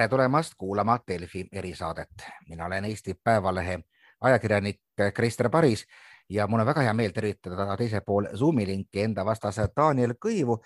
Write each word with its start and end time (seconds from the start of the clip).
tere 0.00 0.08
tulemast 0.08 0.54
kuulama 0.58 0.98
Delfi 1.08 1.48
erisaadet. 1.52 2.08
mina 2.48 2.66
olen 2.66 2.84
Eesti 2.84 3.14
Päevalehe 3.24 3.80
ajakirjanik 4.20 4.80
Krister 5.14 5.50
Paris 5.50 5.86
ja 6.28 6.46
mul 6.46 6.60
on 6.60 6.66
väga 6.66 6.80
hea 6.80 6.94
meel 6.94 7.10
tervitada 7.10 7.76
teisel 7.76 8.00
pool 8.06 8.26
Zoomi 8.36 8.66
linki 8.66 9.02
enda 9.02 9.24
vastase 9.24 9.68
Daniel 9.76 10.14
Kõivu, 10.26 10.56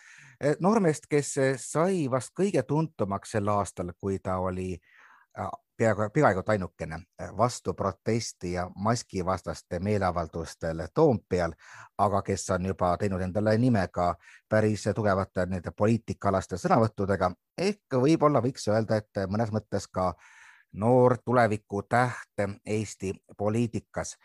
noormeest, 0.60 1.08
kes 1.10 1.34
sai 1.56 2.06
vast 2.10 2.30
kõige 2.40 2.62
tuntumaks 2.62 3.34
sel 3.34 3.48
aastal, 3.48 3.90
kui 3.98 4.18
ta 4.22 4.36
oli 4.38 4.76
peaaegu, 5.76 6.10
peaaegu 6.14 6.42
ainukene 6.46 6.98
vastu 7.36 7.74
protesti 7.74 8.52
ja 8.52 8.70
maskivastaste 8.76 9.78
meeleavaldustel 9.80 10.86
Toompeal, 10.94 11.52
aga 11.98 12.22
kes 12.22 12.50
on 12.50 12.66
juba 12.66 12.96
teinud 12.96 13.20
endale 13.20 13.58
nime 13.58 13.88
ka 13.92 14.14
päris 14.48 14.88
tugevate 14.94 15.46
nende 15.46 15.70
poliitikaalaste 15.70 16.56
sõnavõttudega. 16.56 17.32
ehk 17.58 17.98
võib-olla 18.06 18.42
võiks 18.42 18.68
öelda, 18.68 18.96
et 18.96 19.26
mõnes 19.28 19.52
mõttes 19.52 19.88
ka 19.88 20.14
noor 20.72 21.18
tuleviku 21.24 21.82
täht 21.82 22.48
Eesti 22.66 23.14
poliitikas 23.36 24.16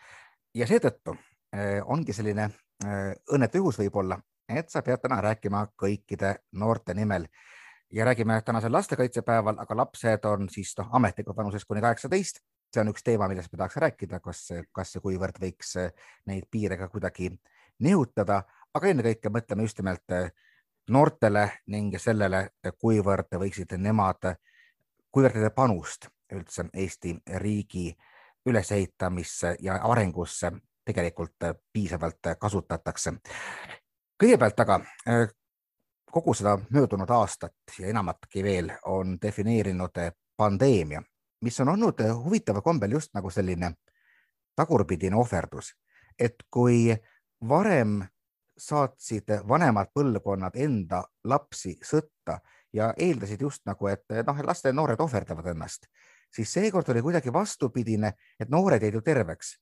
ja 0.54 0.66
seetõttu 0.66 1.16
eh, 1.52 1.82
ongi 1.84 2.12
selline 2.12 2.50
eh, 2.84 3.14
õnnetu 3.32 3.62
juhus 3.62 3.78
võib-olla, 3.78 4.18
et 4.48 4.70
sa 4.70 4.82
pead 4.82 5.00
täna 5.02 5.20
rääkima 5.20 5.66
kõikide 5.76 6.34
noorte 6.52 6.94
nimel 6.94 7.26
ja 7.90 8.04
räägime 8.04 8.42
tänasel 8.44 8.72
lastekaitsepäeval, 8.72 9.58
aga 9.58 9.76
lapsed 9.76 10.24
on 10.24 10.48
siis 10.48 10.74
noh, 10.78 10.88
ametlikult 10.92 11.36
vanuses 11.36 11.64
kuni 11.64 11.80
kaheksateist. 11.80 12.40
see 12.70 12.80
on 12.80 12.88
üks 12.92 13.02
teema, 13.02 13.26
millest 13.28 13.50
me 13.52 13.58
tahaks 13.58 13.76
rääkida, 13.82 14.20
kas, 14.22 14.44
kas 14.72 14.94
ja 14.94 15.00
kuivõrd 15.02 15.40
võiks 15.42 15.72
neid 16.30 16.44
piire 16.50 16.76
ka 16.78 16.86
kuidagi 16.88 17.32
nihutada, 17.82 18.44
aga 18.74 18.92
ennekõike 18.92 19.32
mõtleme 19.34 19.66
just 19.66 19.80
nimelt 19.82 20.14
noortele 20.88 21.48
ning 21.66 21.96
sellele, 21.98 22.50
kuivõrd 22.78 23.34
võiksid 23.42 23.74
nemad, 23.78 24.30
kuivõrd 25.10 25.40
nende 25.40 25.50
panust 25.50 26.06
üldse 26.30 26.68
Eesti 26.74 27.16
riigi 27.42 27.90
ülesehitamisse 28.46 29.56
ja 29.60 29.80
arengusse 29.82 30.52
tegelikult 30.84 31.50
piisavalt 31.72 32.36
kasutatakse. 32.38 33.12
kõigepealt 34.22 34.60
aga 34.60 34.80
kogu 36.12 36.34
seda 36.34 36.58
möödunud 36.70 37.10
aastat 37.10 37.78
ja 37.78 37.86
enamatki 37.86 38.42
veel 38.44 38.70
on 38.86 39.18
defineerinud 39.22 39.98
pandeemia, 40.36 41.02
mis 41.40 41.60
on 41.60 41.68
olnud 41.68 42.02
huvitaval 42.24 42.62
kombel 42.62 42.92
just 42.98 43.14
nagu 43.14 43.30
selline 43.30 43.72
tagurpidine 44.56 45.16
ohverdus, 45.16 45.72
et 46.18 46.42
kui 46.50 46.96
varem 47.48 48.00
saatsid 48.58 49.32
vanemad 49.48 49.92
põlvkonnad 49.94 50.56
enda 50.60 51.02
lapsi 51.24 51.78
sõtta 51.82 52.40
ja 52.72 52.92
eeldasid 52.96 53.40
just 53.40 53.64
nagu, 53.66 53.88
et 53.88 54.04
noh, 54.26 54.42
laste 54.44 54.72
noored 54.72 55.00
ohverdavad 55.00 55.46
ennast, 55.54 55.86
siis 56.34 56.52
seekord 56.52 56.88
oli 56.92 57.02
kuidagi 57.02 57.32
vastupidine, 57.32 58.12
et 58.40 58.48
noored 58.48 58.82
jäid 58.82 58.94
ju 58.94 59.00
terveks 59.00 59.56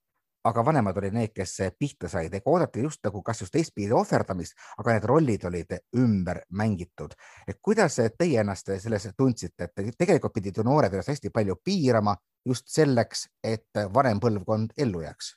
aga 0.48 0.64
vanemad 0.64 0.96
olid 1.00 1.16
need, 1.16 1.32
kes 1.34 1.56
pihta 1.78 2.08
said, 2.08 2.34
ega 2.34 2.50
oodati 2.50 2.84
just 2.84 3.04
nagu 3.04 3.22
kas 3.22 3.42
just 3.44 3.54
teistpidi 3.54 3.94
ohverdamist, 3.96 4.56
aga 4.78 4.96
need 4.96 5.08
rollid 5.10 5.48
olid 5.48 5.74
ümber 5.96 6.42
mängitud. 6.50 7.14
et 7.46 7.58
kuidas 7.62 8.00
teie 8.18 8.40
ennast 8.40 8.72
selles 8.78 9.08
tundsite, 9.16 9.68
et 9.68 9.98
tegelikult 9.98 10.34
pidid 10.34 10.56
ju 10.56 10.64
noored 10.64 10.92
ennast 10.92 11.14
hästi 11.14 11.30
palju 11.34 11.56
piirama 11.64 12.16
just 12.46 12.68
selleks, 12.68 13.28
et 13.44 13.84
vanem 13.94 14.20
põlvkond 14.20 14.72
ellu 14.78 15.02
jääks? 15.02 15.34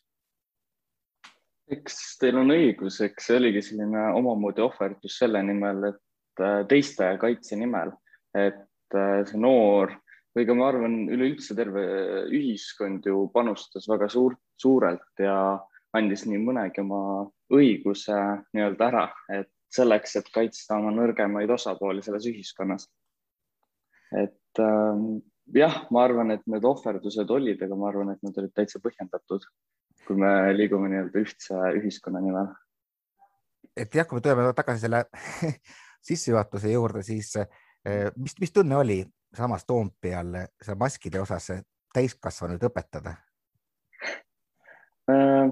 eks 1.71 1.97
teil 2.19 2.39
on 2.41 2.51
õigus, 2.51 2.99
eks 3.05 3.29
see 3.29 3.37
oligi 3.39 3.61
selline 3.63 4.09
omamoodi 4.17 4.63
ohverdus 4.65 5.17
selle 5.21 5.41
nimel, 5.45 5.85
et 5.91 6.43
äh, 6.43 6.61
teiste 6.67 7.13
kaitse 7.21 7.57
nimel, 7.59 7.93
et 8.35 8.97
äh, 8.97 9.21
see 9.29 9.39
noor 9.39 9.93
või 10.35 10.47
ka 10.47 10.56
ma 10.56 10.69
arvan, 10.72 10.95
üleüldse 11.11 11.56
terve 11.57 11.83
ühiskond 12.31 13.06
ju 13.07 13.25
panustas 13.33 13.88
väga 13.91 14.07
suurt, 14.11 14.39
suurelt 14.61 15.19
ja 15.19 15.35
andis 15.97 16.23
nii 16.28 16.39
mõnegi 16.39 16.83
oma 16.83 17.25
õiguse 17.51 18.16
nii-öelda 18.56 18.88
ära, 18.88 19.06
et 19.33 19.51
selleks, 19.72 20.16
et 20.19 20.31
kaitsta 20.33 20.78
oma 20.79 20.91
nõrgemaid 20.95 21.51
osapooli 21.51 22.03
selles 22.03 22.28
ühiskonnas. 22.31 22.88
et 24.11 24.59
äh, 24.59 25.03
jah, 25.56 25.78
ma 25.91 26.03
arvan, 26.06 26.31
et 26.35 26.44
need 26.47 26.66
ohverdused 26.67 27.29
olid, 27.31 27.61
aga 27.63 27.77
ma 27.79 27.88
arvan, 27.91 28.11
et 28.13 28.23
nad 28.23 28.38
olid 28.39 28.51
täitsa 28.56 28.81
põhjendatud, 28.83 29.45
kui 30.07 30.19
me 30.19 30.51
liigume 30.56 30.89
nii-öelda 30.91 31.23
ühtse 31.23 31.59
ühiskonna 31.79 32.23
nimel. 32.23 32.51
et 33.75 33.95
jah, 33.95 34.07
kui 34.07 34.19
me 34.19 34.23
tuleme 34.23 34.51
tagasi 34.56 34.88
selle 34.88 35.06
sissejuhatuse 36.07 36.72
juurde, 36.72 37.03
siis 37.03 37.35
äh, 37.39 38.11
mis, 38.16 38.39
mis 38.39 38.56
tunne 38.56 38.79
oli 38.79 39.03
samas 39.38 39.66
Toompeal 39.66 40.38
seal 40.62 40.80
maskide 40.80 41.22
osas 41.22 41.52
täiskasvanuid 41.94 42.64
õpetada? 42.68 43.16
Äh, 45.12 45.52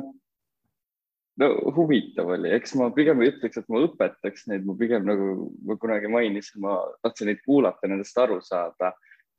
no 1.39 1.49
huvitav 1.75 2.33
oli, 2.35 2.51
eks 2.55 2.75
ma 2.79 2.89
pigem 2.95 3.21
ei 3.23 3.33
ütleks, 3.33 3.59
et 3.59 3.69
ma 3.71 3.83
õpetaks 3.87 4.47
neid, 4.51 4.65
ma 4.67 4.75
pigem 4.79 5.07
nagu 5.07 5.49
ma 5.67 5.77
kunagi 5.79 6.11
mainisin, 6.11 6.61
ma 6.63 6.79
tahtsin 7.03 7.31
neid 7.31 7.43
kuulata, 7.45 7.89
nendest 7.89 8.17
aru 8.19 8.39
saada 8.45 8.93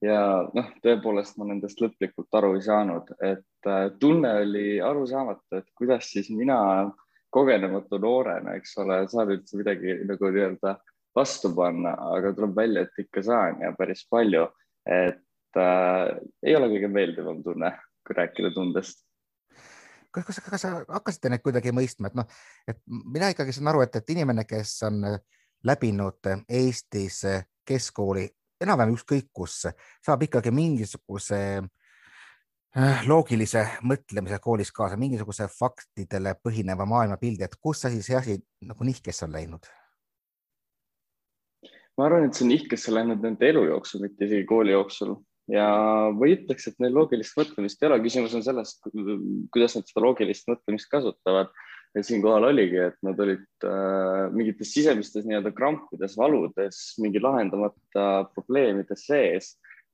ja 0.05 0.21
noh, 0.57 0.72
tõepoolest 0.84 1.37
ma 1.39 1.51
nendest 1.51 1.81
lõplikult 1.83 2.41
aru 2.41 2.55
ei 2.57 2.65
saanud, 2.65 3.12
et 3.21 3.69
äh, 3.69 3.87
tunne 4.01 4.33
oli 4.45 4.81
arusaamatu, 4.84 5.61
et 5.61 5.69
kuidas 5.77 6.09
siis 6.12 6.31
mina 6.33 6.59
kogenematu 7.31 8.01
noorena, 8.03 8.57
eks 8.59 8.72
ole, 8.83 9.03
saan 9.12 9.34
üldse 9.37 9.59
midagi 9.61 10.01
nagu 10.09 10.33
nii-öelda 10.33 10.75
vastu 11.20 11.53
panna, 11.56 11.94
aga 12.16 12.32
tuleb 12.36 12.56
välja, 12.56 12.86
et 12.86 13.04
ikka 13.04 13.22
saan 13.26 13.62
ja 13.64 13.75
päris 13.78 14.06
palju. 14.10 14.48
et 14.86 15.60
äh, 15.60 16.08
ei 16.42 16.56
ole 16.56 16.70
kõige 16.72 16.88
meeldivam 16.88 17.42
tunne, 17.44 17.75
kui 18.06 18.16
rääkida 18.16 18.50
tundest 18.54 19.04
kas, 20.10 20.25
kas, 20.26 20.41
kas 20.41 20.64
sa 20.64 20.70
hakkasid 20.88 21.28
neid 21.30 21.42
kuidagi 21.44 21.72
mõistma, 21.75 22.10
et 22.10 22.16
noh, 22.19 22.26
et 22.69 22.80
mina 22.88 23.30
ikkagi 23.30 23.54
saan 23.54 23.70
aru, 23.70 23.84
et, 23.84 23.97
et 24.00 24.12
inimene, 24.16 24.44
kes 24.48 24.72
on 24.88 25.04
läbinud 25.69 26.30
Eestis 26.48 27.20
keskkooli 27.66 28.25
enam-vähem 28.60 28.97
ükskõik 28.97 29.30
kus, 29.32 29.62
saab 30.04 30.25
ikkagi 30.26 30.53
mingisuguse 30.54 31.41
äh, 31.60 33.04
loogilise 33.09 33.66
mõtlemise 33.88 34.41
koolis 34.42 34.72
kaasa, 34.76 34.98
mingisuguse 35.00 35.48
faktidele 35.53 36.34
põhineva 36.42 36.88
maailmapildi, 36.88 37.47
et 37.47 37.60
kus 37.60 37.86
asi, 37.88 38.03
see 38.04 38.19
asi 38.19 38.41
nagu 38.66 38.88
nihkesse 38.88 39.26
on 39.28 39.36
läinud 39.36 39.70
ma 42.00 42.06
arvan, 42.09 42.25
et 42.27 42.37
see 42.37 42.47
on 42.47 42.55
ihkesse 42.55 42.94
läinud 42.94 43.21
nende 43.21 43.44
elu 43.44 43.66
jooksul, 43.69 44.00
mitte 44.06 44.25
isegi 44.25 44.47
kooli 44.49 44.72
jooksul 44.72 45.19
ja 45.50 45.66
ma 46.15 46.28
ei 46.28 46.37
ütleks, 46.38 46.69
et 46.71 46.78
neil 46.83 46.94
loogilist 46.97 47.37
mõtlemist 47.38 47.83
ei 47.83 47.91
ole, 47.91 47.99
küsimus 48.05 48.37
on 48.38 48.44
selles, 48.47 48.77
kuidas 49.53 49.77
nad 49.77 49.88
seda 49.88 50.05
loogilist 50.05 50.49
mõtlemist 50.50 50.91
kasutavad. 50.93 51.53
ja 51.91 52.05
siinkohal 52.06 52.44
oligi, 52.47 52.78
et 52.78 52.94
nad 53.03 53.19
olid 53.19 53.65
äh, 53.66 54.28
mingites 54.31 54.71
sisemistes 54.71 55.25
nii-öelda 55.27 55.50
krampides, 55.50 56.15
valudes, 56.15 56.77
mingi 57.03 57.19
lahendamata 57.19 58.05
probleemides 58.31 59.03
sees 59.09 59.49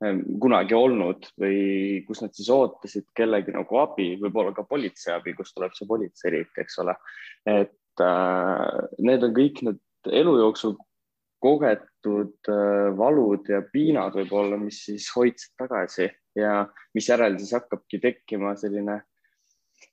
äh, 0.04 0.18
kunagi 0.42 0.76
olnud 0.76 1.24
või 1.40 2.04
kus 2.04 2.20
nad 2.20 2.36
siis 2.36 2.50
ootasid 2.52 3.08
kellegi 3.16 3.56
nagu 3.56 3.80
abi, 3.80 4.10
võib-olla 4.20 4.52
ka 4.52 4.66
politsei 4.68 5.14
abi, 5.14 5.32
kust 5.38 5.56
tuleb 5.56 5.72
see 5.72 5.88
politseiriik, 5.88 6.52
eks 6.60 6.76
ole. 6.84 6.98
et 7.48 8.04
äh, 8.04 8.76
need 9.00 9.24
on 9.24 9.32
kõik 9.40 9.64
need 9.64 9.80
elu 10.20 10.36
jooksul 10.42 10.76
kogetud 11.42 12.48
äh, 12.50 12.88
valud 12.96 13.48
ja 13.50 13.60
piinad 13.72 14.16
võib-olla, 14.16 14.58
mis 14.60 14.84
siis 14.88 15.08
hoidsid 15.16 15.54
tagasi 15.60 16.08
ja 16.36 16.64
misjärel 16.96 17.38
siis 17.40 17.52
hakkabki 17.56 18.00
tekkima 18.02 18.54
selline 18.60 19.00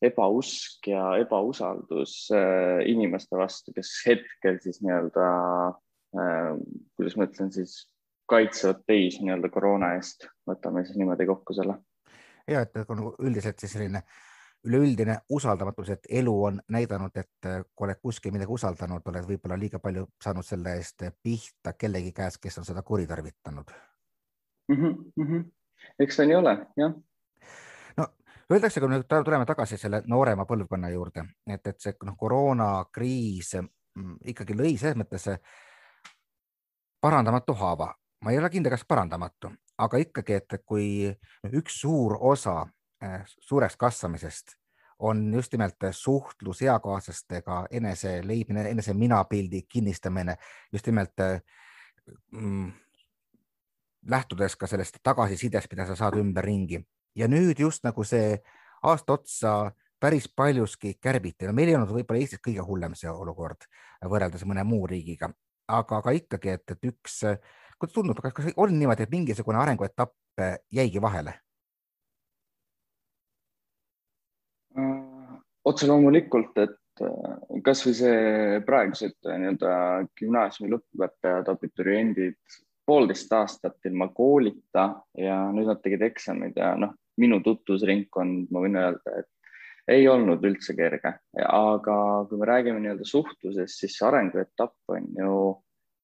ebausk 0.04 0.88
ja 0.92 1.14
ebausaldus 1.22 2.18
äh, 2.36 2.84
inimeste 2.92 3.38
vastu, 3.40 3.74
kes 3.76 3.96
hetkel 4.08 4.60
siis 4.64 4.82
nii-öelda, 4.84 5.30
äh, 6.18 6.52
kuidas 6.98 7.18
ma 7.20 7.28
ütlen 7.30 7.52
siis, 7.56 7.84
kaitsevad 8.32 8.86
teisi 8.88 9.26
nii-öelda 9.26 9.52
koroona 9.52 9.94
eest, 9.98 10.30
võtame 10.48 10.86
siis 10.88 11.00
niimoodi 11.00 11.28
kokku 11.28 11.56
selle. 11.56 11.76
ja 12.48 12.64
et 12.64 12.76
nagu 12.76 13.16
üldiselt 13.20 13.60
siis 13.60 13.76
selline 13.76 14.00
äh, 14.00 14.33
üleüldine 14.66 15.18
usaldamatus, 15.30 15.90
et 15.90 16.06
elu 16.10 16.34
on 16.44 16.62
näidanud, 16.72 17.12
et 17.16 17.46
äh, 17.46 17.64
kui 17.76 17.88
oled 17.88 18.00
kuskil 18.02 18.32
midagi 18.32 18.52
usaldanud, 18.52 19.02
oled 19.06 19.26
võib-olla 19.28 19.58
liiga 19.60 19.80
palju 19.84 20.06
saanud 20.24 20.46
selle 20.48 20.78
eest 20.80 21.04
pihta 21.24 21.74
kellegi 21.78 22.14
käest, 22.16 22.40
kes 22.42 22.58
on 22.62 22.68
seda 22.68 22.82
kuritarvitanud 22.82 23.74
mm. 24.68 24.76
-hmm, 24.76 25.12
mm 25.16 25.28
-hmm. 25.28 25.52
eks 26.00 26.18
ta 26.18 26.26
nii 26.26 26.36
ole, 26.36 26.58
jah. 26.78 26.94
no 27.98 28.08
öeldakse, 28.52 28.80
kui 28.80 28.90
nüüd 28.90 29.08
tuleme 29.26 29.46
tagasi 29.46 29.78
selle 29.78 30.02
noorema 30.08 30.46
põlvkonna 30.46 30.90
juurde, 30.90 31.26
et, 31.48 31.68
et 31.68 31.80
see 31.80 31.96
noh, 32.04 32.18
koroonakriis 32.18 33.56
mm, 33.96 34.16
ikkagi 34.26 34.54
lõi 34.54 34.78
selles 34.78 34.98
mõttes 34.98 35.28
parandamatu 37.02 37.54
haava, 37.54 37.94
ma 38.24 38.32
ei 38.32 38.40
ole 38.40 38.50
kindel, 38.50 38.72
kas 38.72 38.86
parandamatu, 38.88 39.52
aga 39.78 39.98
ikkagi, 39.98 40.34
et 40.34 40.62
kui 40.66 41.18
üks 41.52 41.82
suur 41.82 42.18
osa 42.22 42.64
Äh, 42.64 42.83
suureks 43.40 43.76
kasvamisest 43.78 44.56
on 45.04 45.34
just 45.34 45.52
nimelt 45.52 45.76
suhtlus 45.92 46.62
eakaaslastega, 46.62 47.66
enese 47.72 48.22
leidmine, 48.28 48.70
enese 48.70 48.94
minapildi 48.94 49.62
kinnistamine, 49.68 50.36
just 50.72 50.88
nimelt 50.88 51.20
äh, 51.20 51.42
mm, 52.32 52.72
lähtudes 54.10 54.56
ka 54.56 54.68
sellest 54.68 55.02
tagasisidest, 55.04 55.72
mida 55.72 55.88
sa 55.90 55.96
saad 56.00 56.18
ümberringi. 56.22 56.82
Ja 57.16 57.28
nüüd 57.28 57.60
just 57.60 57.84
nagu 57.84 58.04
see 58.08 58.38
aasta 58.84 59.14
otsa 59.14 59.54
päris 60.00 60.28
paljuski 60.36 60.98
kärbiti, 61.02 61.48
no 61.48 61.54
meil 61.56 61.72
ei 61.72 61.78
olnud 61.78 61.94
võib-olla 61.94 62.24
Eestis 62.24 62.42
kõige 62.44 62.64
hullem 62.66 62.96
see 63.00 63.12
olukord 63.12 63.68
võrreldes 64.10 64.44
mõne 64.48 64.66
muu 64.68 64.88
riigiga, 64.90 65.30
aga, 65.68 66.02
aga 66.02 66.16
ikkagi, 66.18 66.58
et, 66.58 66.76
et 66.76 66.90
üks, 66.92 67.22
kuidas 67.80 67.96
tundub, 67.96 68.20
kas 68.24 68.52
on 68.56 68.76
niimoodi, 68.80 69.06
et 69.06 69.14
mingisugune 69.14 69.62
arenguetapp 69.62 70.48
jäigi 70.72 71.02
vahele? 71.02 71.43
Otse 75.70 75.88
loomulikult, 75.90 76.58
et 76.64 77.04
äh, 77.04 77.60
kasvõi 77.66 77.96
see 77.98 78.62
praegused 78.68 79.18
äh, 79.28 79.40
nii-öelda 79.42 79.74
gümnaasiumi 80.20 80.72
lõppõpetajad, 80.74 81.52
abituriendid, 81.54 82.40
poolteist 82.86 83.32
aastat 83.34 83.88
ilma 83.88 84.10
koolita 84.16 84.90
ja 85.18 85.38
nüüd 85.56 85.70
nad 85.72 85.80
tegid 85.84 86.04
eksamid 86.04 86.58
ja 86.60 86.74
noh, 86.80 86.98
minu 87.22 87.40
tutvusringkond, 87.46 88.50
ma 88.52 88.64
võin 88.64 88.80
öelda, 88.82 89.22
et 89.22 89.30
ei 89.94 90.08
olnud 90.08 90.44
üldse 90.48 90.76
kerge, 90.76 91.12
aga 91.44 91.96
kui 92.30 92.40
me 92.40 92.48
räägime 92.48 92.80
nii-öelda 92.84 93.08
suhtlusest, 93.08 93.82
siis 93.82 93.98
arenguetapp 94.08 94.96
on 94.96 95.10
ju 95.20 95.34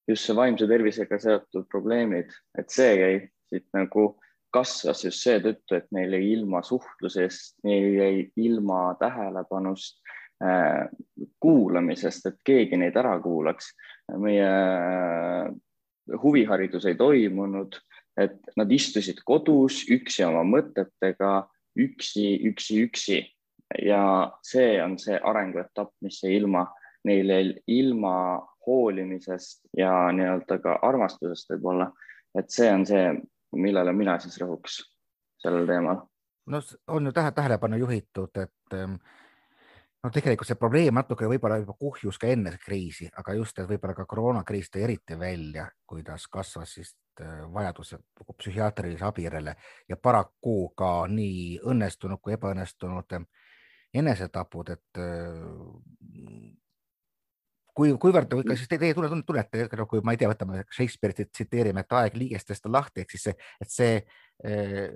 just 0.10 0.28
see 0.28 0.36
vaimse 0.36 0.68
tervisega 0.68 1.20
seotud 1.22 1.68
probleemid, 1.72 2.32
et 2.58 2.74
see 2.74 2.92
jäi 3.00 3.14
siit 3.50 3.68
nagu 3.76 4.12
kasvas 4.54 5.04
just 5.06 5.24
seetõttu, 5.26 5.78
et 5.78 5.88
neil 5.96 6.16
jäi 6.18 6.32
ilma 6.34 6.62
suhtlusest, 6.66 7.58
neil 7.64 7.94
jäi 7.98 8.16
ilma 8.40 8.96
tähelepanust 9.00 10.00
äh, 10.44 10.88
kuulamisest, 11.40 12.26
et 12.32 12.40
keegi 12.46 12.80
neid 12.80 12.98
ära 12.98 13.18
kuulaks. 13.24 13.74
meie 14.18 14.50
huviharidus 16.24 16.86
ei 16.90 16.96
toimunud, 16.98 17.76
et 18.18 18.40
nad 18.58 18.72
istusid 18.72 19.22
kodus 19.26 19.84
üksi 19.92 20.26
oma 20.26 20.42
mõtetega, 20.44 21.46
üksi, 21.78 22.40
üksi, 22.50 22.80
üksi 22.88 23.20
ja 23.86 24.32
see 24.44 24.84
on 24.84 24.98
see 25.00 25.20
arenguetapp, 25.24 25.94
mis 26.02 26.24
jäi 26.24 26.36
ilma, 26.40 26.66
neil 27.06 27.30
jäi 27.30 27.54
ilma 27.68 28.14
hoolimisest 28.68 29.70
ja 29.78 30.10
nii-öelda 30.14 30.60
ka 30.64 30.80
armastusest 30.86 31.54
võib-olla, 31.54 31.92
et 32.38 32.50
see 32.54 32.70
on 32.74 32.86
see, 32.90 33.06
millele 33.56 33.94
mina 33.94 34.18
siis 34.20 34.38
rõhuks 34.42 34.82
sellel 35.42 35.68
teemal. 35.68 36.04
no 36.46 36.62
on 36.88 37.06
ju 37.06 37.12
tähe, 37.14 37.32
tähelepanu 37.32 37.78
juhitud, 37.78 38.38
et 38.38 38.74
ähm, 38.78 38.96
no 40.04 40.10
tegelikult 40.14 40.48
see 40.48 40.60
probleem 40.60 40.96
natuke 40.96 41.28
võib-olla 41.30 41.60
juba 41.62 41.76
kuhjus 41.80 42.18
ka 42.20 42.28
enne 42.28 42.56
kriisi, 42.64 43.10
aga 43.18 43.36
just, 43.38 43.60
et 43.60 43.70
võib-olla 43.70 43.96
ka 43.98 44.06
koroonakriis 44.06 44.72
tõi 44.74 44.86
eriti 44.88 45.20
välja, 45.20 45.70
kuidas 45.88 46.28
kasvas 46.28 46.74
siis 46.80 46.96
äh, 47.22 47.44
vajadus 47.54 47.96
psühhiaatrilise 48.38 49.06
abi 49.06 49.28
järele 49.28 49.56
ja 49.90 49.98
paraku 49.98 50.74
ka 50.78 51.08
nii 51.08 51.60
õnnestunud 51.66 52.22
kui 52.22 52.34
ebaõnnestunud 52.38 53.20
enesetapud, 53.94 54.70
et 54.70 55.00
kui, 57.80 57.94
kuivõrd 58.02 58.36
või 58.36 58.48
kas 58.50 58.62
siis 58.62 58.72
teie 58.72 58.92
tunne, 58.96 59.10
tunne, 59.12 59.26
tunnete, 59.26 59.86
kui 59.90 60.04
ma 60.04 60.16
ei 60.16 60.20
tea, 60.20 60.32
võtame 60.32 60.66
Shakespeare'i 60.68 61.30
tsiteerime, 61.30 61.86
et 61.86 61.98
aeg 62.02 62.20
liigestest 62.20 62.68
on 62.68 62.76
lahti, 62.76 63.06
ehk 63.06 63.16
siis 63.16 63.30
see, 63.30 63.36
et 63.64 63.74
see 63.74 63.94
äh, 64.00 64.90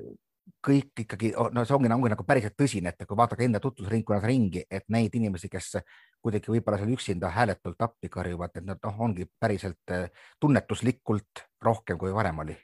kõik 0.64 1.04
ikkagi, 1.06 1.32
no 1.56 1.64
see 1.64 1.76
ongi, 1.78 1.92
ongi 1.96 2.12
nagu 2.12 2.26
päriselt 2.28 2.58
tõsine, 2.60 2.92
et 2.92 3.08
kui 3.08 3.18
vaadata 3.20 3.46
enda 3.46 3.62
tutvusringkonnas 3.64 4.26
ringi, 4.28 4.66
et 4.68 4.86
neid 4.92 5.16
inimesi, 5.16 5.50
kes 5.52 5.78
kuidagi 6.24 6.52
võib-olla 6.52 6.82
seal 6.82 6.92
üksinda 6.96 7.32
hääletult 7.32 7.88
appi 7.88 8.12
karjuvad, 8.12 8.60
et 8.60 8.68
nad 8.68 8.84
noh, 8.84 9.00
ongi 9.08 9.28
päriselt 9.40 9.96
äh, 9.96 10.10
tunnetuslikult 10.44 11.48
rohkem 11.64 12.00
kui 12.02 12.14
varem 12.16 12.44
oli. 12.44 12.58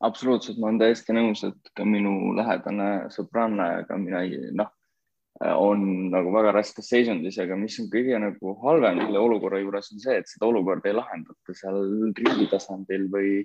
absoluutselt, 0.00 0.58
ma 0.58 0.70
olen 0.70 0.78
täiesti 0.80 1.14
nõus, 1.14 1.44
et 1.46 1.72
ka 1.76 1.84
minu 1.84 2.34
lähedane 2.34 2.90
sõbranna 3.14 3.66
ja 3.74 3.80
ka 3.86 3.98
mina, 4.00 4.22
noh, 4.56 4.70
on 5.40 6.10
nagu 6.12 6.32
väga 6.34 6.52
raskes 6.52 6.90
seisundis, 6.92 7.38
aga 7.40 7.56
mis 7.56 7.78
on 7.80 7.88
kõige 7.92 8.18
nagu 8.20 8.54
halvem 8.60 9.00
selle 9.00 9.22
olukorra 9.22 9.60
juures 9.62 9.88
on 9.94 10.02
see, 10.02 10.18
et 10.20 10.28
seda 10.28 10.50
olukorda 10.50 10.90
ei 10.90 10.96
lahendata 10.98 11.56
seal 11.56 11.78
riigi 12.18 12.48
tasandil 12.50 13.06
või 13.12 13.38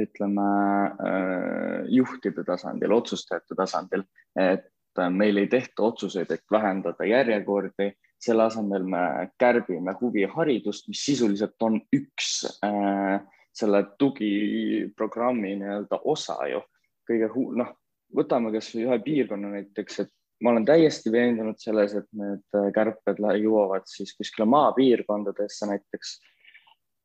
ütleme 0.00 0.46
äh, 0.88 1.82
juhtide 1.92 2.44
tasandil, 2.48 2.94
otsustajate 2.96 3.56
tasandil, 3.58 4.06
et 4.40 4.70
meil 5.12 5.40
ei 5.40 5.50
tehta 5.52 5.84
otsuseid, 5.90 6.32
et 6.32 6.44
vähendada 6.52 7.04
järjekordi, 7.04 7.90
selle 8.22 8.46
asemel 8.46 8.86
me 8.88 9.04
kärbime 9.40 9.92
huviharidust, 10.00 10.88
mis 10.88 11.04
sisuliselt 11.04 11.60
on 11.64 11.80
üks 11.92 12.46
äh, 12.64 13.20
selle 13.52 13.84
tugiprogrammi 14.00 15.56
nii-öelda 15.60 16.00
osa 16.08 16.38
ju. 16.48 16.62
kõige 17.08 17.28
noh, 17.58 17.72
võtame 18.14 18.52
kasvõi 18.54 18.86
ühe 18.86 18.98
piirkonna 19.04 19.50
näiteks, 19.56 20.00
et 20.04 20.12
ma 20.42 20.50
olen 20.50 20.66
täiesti 20.66 21.12
veendunud 21.14 21.58
selles, 21.62 21.94
et 21.94 22.08
need 22.18 22.60
kärped 22.74 23.20
jõuavad 23.40 23.86
siis 23.86 24.14
kuskile 24.18 24.48
maapiirkondadesse, 24.50 25.68
näiteks 25.70 26.16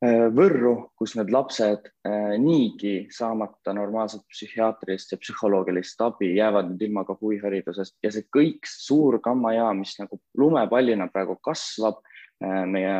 Äh, 0.06 0.28
Võrru, 0.30 0.92
kus 0.94 1.16
need 1.18 1.32
lapsed 1.34 1.88
äh, 2.06 2.36
niigi 2.38 3.08
saamata 3.10 3.74
normaalset 3.74 4.22
psühhiaatrilist 4.30 5.16
ja 5.16 5.18
psühholoogilist 5.18 6.04
abi, 6.06 6.36
jäävad 6.38 6.70
nüüd 6.70 6.84
ilma 6.86 7.02
ka 7.08 7.16
huviharidusest. 7.18 7.96
Ja 8.06 8.12
see 8.14 8.28
kõik 8.30 8.70
suur 8.70 9.18
gammajaam, 9.26 9.82
mis 9.82 9.96
nagu 9.98 10.20
lumepallina 10.38 11.10
praegu 11.10 11.40
kasvab, 11.42 11.98
äh, 12.46 12.62
meie 12.70 12.94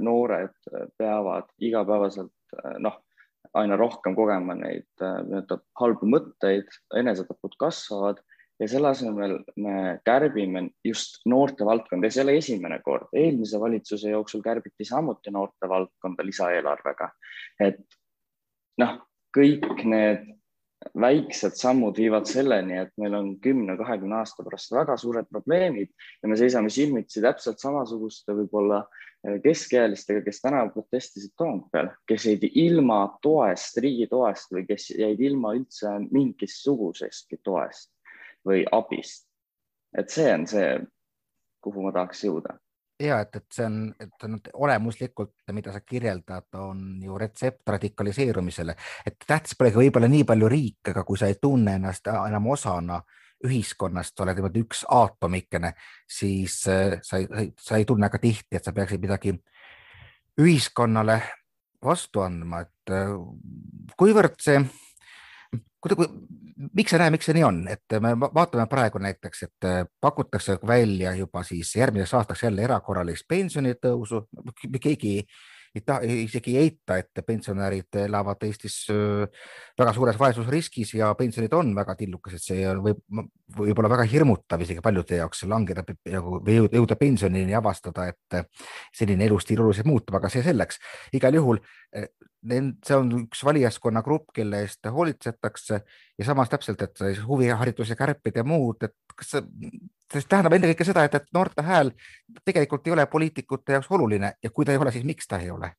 noored 0.00 0.56
peavad 0.96 1.52
igapäevaselt 1.60 2.56
noh, 2.80 2.96
aina 3.60 3.76
rohkem 3.76 4.16
kogema 4.16 4.56
neid 4.56 4.88
nii-öelda 5.04 5.60
halbu 5.82 6.08
mõtteid, 6.08 6.72
enesetapud 6.96 7.60
kasvavad 7.60 8.24
ja 8.60 8.68
selle 8.68 8.90
asemel 8.92 9.38
me 9.56 9.76
kärbime 10.04 10.66
just 10.84 11.20
noorte 11.28 11.64
valdkonda. 11.64 12.06
Ja 12.06 12.14
see 12.14 12.22
ei 12.22 12.26
ole 12.28 12.36
esimene 12.40 12.80
kord, 12.84 13.08
eelmise 13.16 13.60
valitsuse 13.60 14.12
jooksul 14.12 14.42
kärbiti 14.44 14.84
samuti 14.88 15.32
noorte 15.32 15.68
valdkonda 15.68 16.26
lisaeelarvega. 16.26 17.10
et 17.60 17.80
noh, 18.80 18.98
kõik 19.36 19.84
need 19.84 20.28
väiksed 20.96 21.58
sammud 21.60 21.98
viivad 22.00 22.24
selleni, 22.28 22.78
et 22.80 22.92
meil 23.00 23.14
on 23.14 23.34
kümne, 23.44 23.76
kahekümne 23.76 24.16
aasta 24.16 24.44
pärast 24.46 24.72
väga 24.72 24.96
suured 24.96 25.28
probleemid 25.28 25.90
ja 26.22 26.28
me 26.28 26.38
seisame 26.40 26.72
silmitsi 26.72 27.20
täpselt 27.20 27.60
samasuguste 27.60 28.32
võib-olla 28.38 28.86
keskealistega, 29.44 30.22
kes 30.24 30.40
täna 30.40 30.62
protestisid 30.72 31.34
Toompeal, 31.36 31.90
kes 32.08 32.24
jäid 32.30 32.46
ilma 32.48 33.02
toest, 33.20 33.76
riigi 33.84 34.08
toest 34.08 34.52
või 34.56 34.64
kes 34.68 34.88
jäid 34.96 35.20
ilma 35.20 35.52
üldse 35.58 35.92
mingisugusestki 36.08 37.42
toest 37.44 37.92
või 38.46 38.64
abist. 38.72 39.26
et 39.98 40.10
see 40.10 40.32
on 40.32 40.46
see, 40.46 40.74
kuhu 41.60 41.82
ma 41.82 41.92
tahaks 41.92 42.24
jõuda. 42.24 42.56
ja 43.00 43.20
et, 43.24 43.36
et 43.36 43.46
see 43.52 43.66
on, 43.66 43.78
et 44.00 44.26
on 44.26 44.36
olemuslikult, 44.66 45.34
mida 45.52 45.72
sa 45.72 45.80
kirjeldad, 45.80 46.46
on 46.54 47.00
ju 47.02 47.18
retsept 47.18 47.68
radikaliseerumisele, 47.68 48.76
et 49.06 49.16
tähtis 49.26 49.56
polegi 49.58 49.82
võib-olla 49.84 50.08
nii 50.08 50.26
palju 50.28 50.48
riik, 50.48 50.92
aga 50.92 51.04
kui 51.04 51.18
sa 51.18 51.30
ei 51.30 51.40
tunne 51.40 51.78
ennast 51.80 52.12
enam 52.12 52.46
osana 52.52 53.00
ühiskonnast, 53.46 54.14
sa 54.16 54.24
oled 54.24 54.36
niimoodi 54.36 54.62
üks 54.66 54.82
aatomikene, 54.88 55.72
siis 56.08 56.60
äh, 56.68 56.98
sa 57.02 57.20
ei, 57.20 57.50
sa 57.58 57.80
ei 57.80 57.86
tunne 57.88 58.10
ka 58.12 58.20
tihti, 58.20 58.56
et 58.56 58.64
sa 58.64 58.74
peaksid 58.76 59.00
midagi 59.00 59.32
ühiskonnale 60.40 61.20
vastu 61.84 62.20
andma, 62.24 62.64
et 62.66 62.92
äh, 62.92 63.16
kuivõrd 63.98 64.36
see 64.44 64.60
kuidagi, 65.80 66.08
miks 66.76 66.92
sa 66.92 67.00
näed, 67.00 67.14
miks 67.14 67.28
see 67.28 67.36
nii 67.36 67.46
on, 67.46 67.60
et 67.72 67.98
me 68.02 68.12
vaatame 68.20 68.66
praegu 68.70 69.00
näiteks, 69.02 69.42
et 69.48 69.68
äh, 69.68 69.80
pakutakse 70.00 70.58
välja 70.66 71.14
juba 71.18 71.42
siis 71.46 71.72
järgmiseks 71.76 72.14
aastaks 72.18 72.44
jälle 72.46 72.66
erakorralist 72.68 73.28
pensionitõusu, 73.28 74.26
keegi 74.80 75.14
ei 75.74 75.82
taha, 75.86 76.06
isegi 76.24 76.56
ei 76.56 76.64
eita, 76.64 76.96
et 76.98 77.20
pensionärid 77.26 78.00
elavad 78.02 78.42
Eestis 78.46 78.78
väga 78.90 79.92
suures 79.94 80.18
vaesusriskis 80.18 80.94
ja 80.98 81.12
pensionid 81.18 81.52
on 81.54 81.74
väga 81.76 81.94
tillukesed, 81.98 82.42
see 82.42 82.64
on 82.68 82.82
võib, 82.84 83.02
võib-olla 83.58 83.92
väga 83.92 84.06
hirmutav 84.10 84.64
isegi 84.66 84.82
paljude 84.82 85.20
jaoks 85.20 85.44
langeda 85.50 85.84
nagu 85.86 86.40
või 86.46 86.58
jõuda 86.64 86.98
pensionini 86.98 87.54
ja 87.54 87.60
avastada, 87.62 88.08
et 88.10 88.40
selline 88.96 89.28
elustiil 89.30 89.62
oluliselt 89.62 89.86
muutub, 89.86 90.18
aga 90.18 90.32
see 90.32 90.42
selleks. 90.46 90.82
igal 91.14 91.38
juhul 91.38 91.62
see 92.40 92.96
on 92.96 93.10
üks 93.26 93.42
valijaskonna 93.44 94.00
grupp, 94.04 94.30
kelle 94.34 94.62
eest 94.64 94.88
hoolitsetakse 94.88 95.80
ja 96.18 96.24
samas 96.24 96.48
täpselt, 96.48 96.80
et 96.82 97.02
huvihariduse 97.26 97.96
kärped 97.98 98.36
ja 98.40 98.44
muud, 98.44 98.80
et 98.86 99.09
kas 99.20 99.34
see, 99.36 99.70
see 100.12 100.26
tähendab 100.28 100.56
ennekõike 100.56 100.86
seda, 100.88 101.04
et, 101.06 101.14
et 101.18 101.28
noorte 101.36 101.64
hääl 101.66 101.92
tegelikult 102.44 102.88
ei 102.88 102.96
ole 102.96 103.06
poliitikute 103.10 103.76
jaoks 103.76 103.90
oluline 103.96 104.34
ja 104.42 104.50
kui 104.50 104.66
ta 104.66 104.74
ei 104.74 104.82
ole, 104.82 104.92
siis 104.94 105.06
miks 105.08 105.30
ta 105.30 105.40
ei 105.42 105.52
ole? 105.54 105.72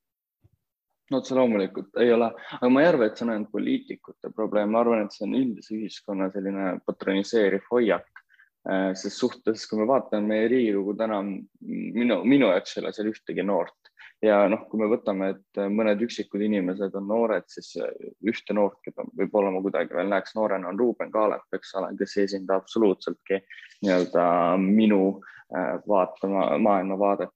no 1.12 1.20
otse 1.20 1.36
loomulikult 1.36 2.00
ei 2.00 2.12
ole, 2.14 2.30
aga 2.56 2.70
ma 2.72 2.82
ei 2.82 2.88
arva, 2.88 3.06
et 3.06 3.18
see 3.18 3.26
on 3.26 3.34
ainult 3.34 3.52
poliitikute 3.52 4.30
probleem, 4.32 4.72
ma 4.72 4.80
arvan, 4.80 5.04
et 5.04 5.12
see 5.12 5.26
on 5.26 5.36
üldise 5.36 5.74
ühiskonna 5.76 6.30
selline 6.32 6.78
patroniseeriv 6.86 7.66
hoiak 7.70 8.08
äh, 8.08 8.92
ses 8.96 9.18
suhtes, 9.20 9.66
kui 9.68 9.82
me 9.82 9.88
vaatame 9.90 10.30
meie 10.30 10.48
Riigikogu 10.54 10.96
täna, 11.02 11.20
minu, 11.20 12.22
minu 12.24 12.48
jaoks 12.54 12.78
ei 12.78 12.84
ole 12.84 12.94
seal 12.96 13.12
ühtegi 13.12 13.44
noort 13.44 13.91
ja 14.22 14.42
noh, 14.50 14.64
kui 14.70 14.80
me 14.80 14.88
võtame, 14.90 15.32
et 15.34 15.60
mõned 15.72 16.02
üksikud 16.06 16.42
inimesed 16.46 16.94
on 16.98 17.08
noored, 17.10 17.46
siis 17.50 17.74
ühte 18.22 18.54
noort, 18.56 18.78
keda 18.84 19.04
võib-olla 19.18 19.50
ma 19.54 19.62
kuidagi 19.64 19.96
veel 19.96 20.10
näeks 20.12 20.36
noorena, 20.38 20.70
on 20.70 20.78
Ruuben 20.78 21.10
Kaalep, 21.14 21.48
eks 21.56 21.74
ole, 21.80 21.92
kes 21.98 22.16
ei 22.16 22.28
esinda 22.28 22.58
absoluutseltki 22.60 23.40
nii-öelda 23.82 24.26
minu 24.62 25.02
äh, 25.18 25.74
vaatama 25.88 26.52
maailmavaadet. 26.62 27.34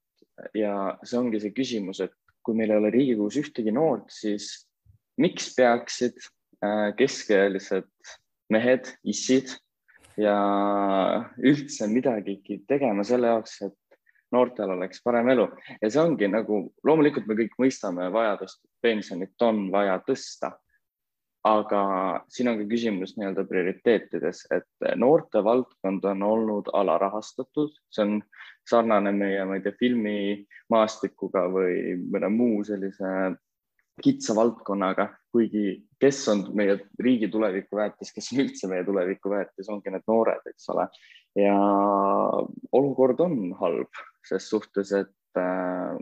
Ja 0.55 0.95
see 1.03 1.19
ongi 1.19 1.41
see 1.41 1.55
küsimus, 1.55 1.99
et 2.03 2.13
kui 2.45 2.55
meil 2.55 2.71
ei 2.71 2.79
ole 2.79 2.93
Riigikogus 2.93 3.39
ühtegi 3.41 3.73
noort, 3.75 4.07
siis 4.13 4.51
miks 5.19 5.49
peaksid 5.57 6.19
äh, 6.63 6.93
keskealised 6.99 7.89
mehed, 8.53 8.93
issid 9.03 9.57
ja 10.17 10.37
üldse 11.37 11.89
midagigi 11.91 12.61
tegema 12.69 13.03
selle 13.05 13.33
jaoks, 13.33 13.59
et 13.67 13.75
noortel 14.35 14.73
oleks 14.75 15.03
parem 15.03 15.29
elu 15.33 15.47
ja 15.81 15.89
see 15.89 16.01
ongi 16.01 16.29
nagu, 16.31 16.61
loomulikult 16.87 17.27
me 17.29 17.37
kõik 17.39 17.57
mõistame 17.61 18.09
vajadust, 18.13 18.61
pensionit 18.83 19.47
on 19.47 19.67
vaja 19.73 19.99
tõsta. 20.07 20.57
aga 21.47 21.81
siin 22.33 22.49
on 22.51 22.57
ka 22.59 22.65
küsimus 22.67 23.13
nii-öelda 23.15 23.45
prioriteetides, 23.47 24.41
et 24.51 24.87
noorte 24.99 25.39
valdkond 25.43 26.03
on 26.09 26.23
olnud 26.25 26.67
alarahastatud, 26.75 27.71
see 27.93 28.03
on 28.03 28.17
sarnane 28.67 29.13
meie, 29.15 29.45
ma 29.45 29.55
ei 29.55 29.63
tea, 29.63 29.71
filmimaastikuga 29.79 31.45
või 31.53 31.95
mõne 32.11 32.29
muu 32.33 32.65
sellise 32.67 33.37
kitsa 34.03 34.35
valdkonnaga, 34.35 35.07
kuigi 35.31 35.87
kes 36.01 36.19
on 36.33 36.43
meie 36.57 36.77
riigi 37.01 37.29
tuleviku 37.33 37.79
väärtus, 37.79 38.11
kes 38.13 38.29
on 38.33 38.43
üldse 38.43 38.69
meie 38.69 38.83
tuleviku 38.85 39.31
väärtus, 39.33 39.69
ongi 39.73 39.93
need 39.93 40.05
noored, 40.09 40.43
eks 40.51 40.69
ole. 40.73 40.87
Ja 41.37 41.57
olukord 42.71 43.19
on 43.23 43.39
halb 43.61 44.03
ses 44.27 44.49
suhtes, 44.49 44.91
et 44.91 45.39
äh, 45.39 45.97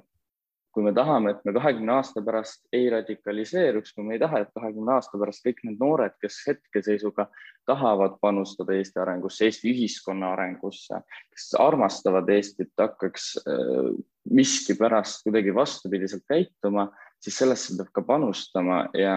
kui 0.75 0.83
me 0.83 0.91
tahame, 0.91 1.31
et 1.31 1.45
me 1.47 1.53
kahekümne 1.55 1.93
aasta 1.95 2.21
pärast 2.25 2.65
ei 2.75 2.89
radikaliseeruks, 2.91 3.93
kui 3.95 4.03
me 4.03 4.17
ei 4.17 4.19
taha, 4.19 4.41
et 4.43 4.51
kahekümne 4.57 4.97
aasta 4.97 5.19
pärast 5.21 5.45
kõik 5.45 5.61
need 5.63 5.79
noored, 5.79 6.17
kes 6.23 6.41
hetkeseisuga 6.49 7.29
tahavad 7.69 8.17
panustada 8.23 8.75
Eesti 8.75 8.99
arengusse, 8.99 9.47
Eesti 9.47 9.71
ühiskonna 9.71 10.33
arengusse, 10.35 10.99
kes 11.31 11.47
armastavad 11.63 12.29
Eestit, 12.35 12.73
hakkaks 12.81 13.31
äh, 13.45 13.93
miskipärast 14.35 15.23
kuidagi 15.23 15.55
vastupidiselt 15.55 16.25
käituma, 16.27 16.89
siis 17.23 17.39
sellesse 17.39 17.77
peab 17.77 17.93
ka 17.95 18.03
panustama 18.05 18.83
ja 18.97 19.15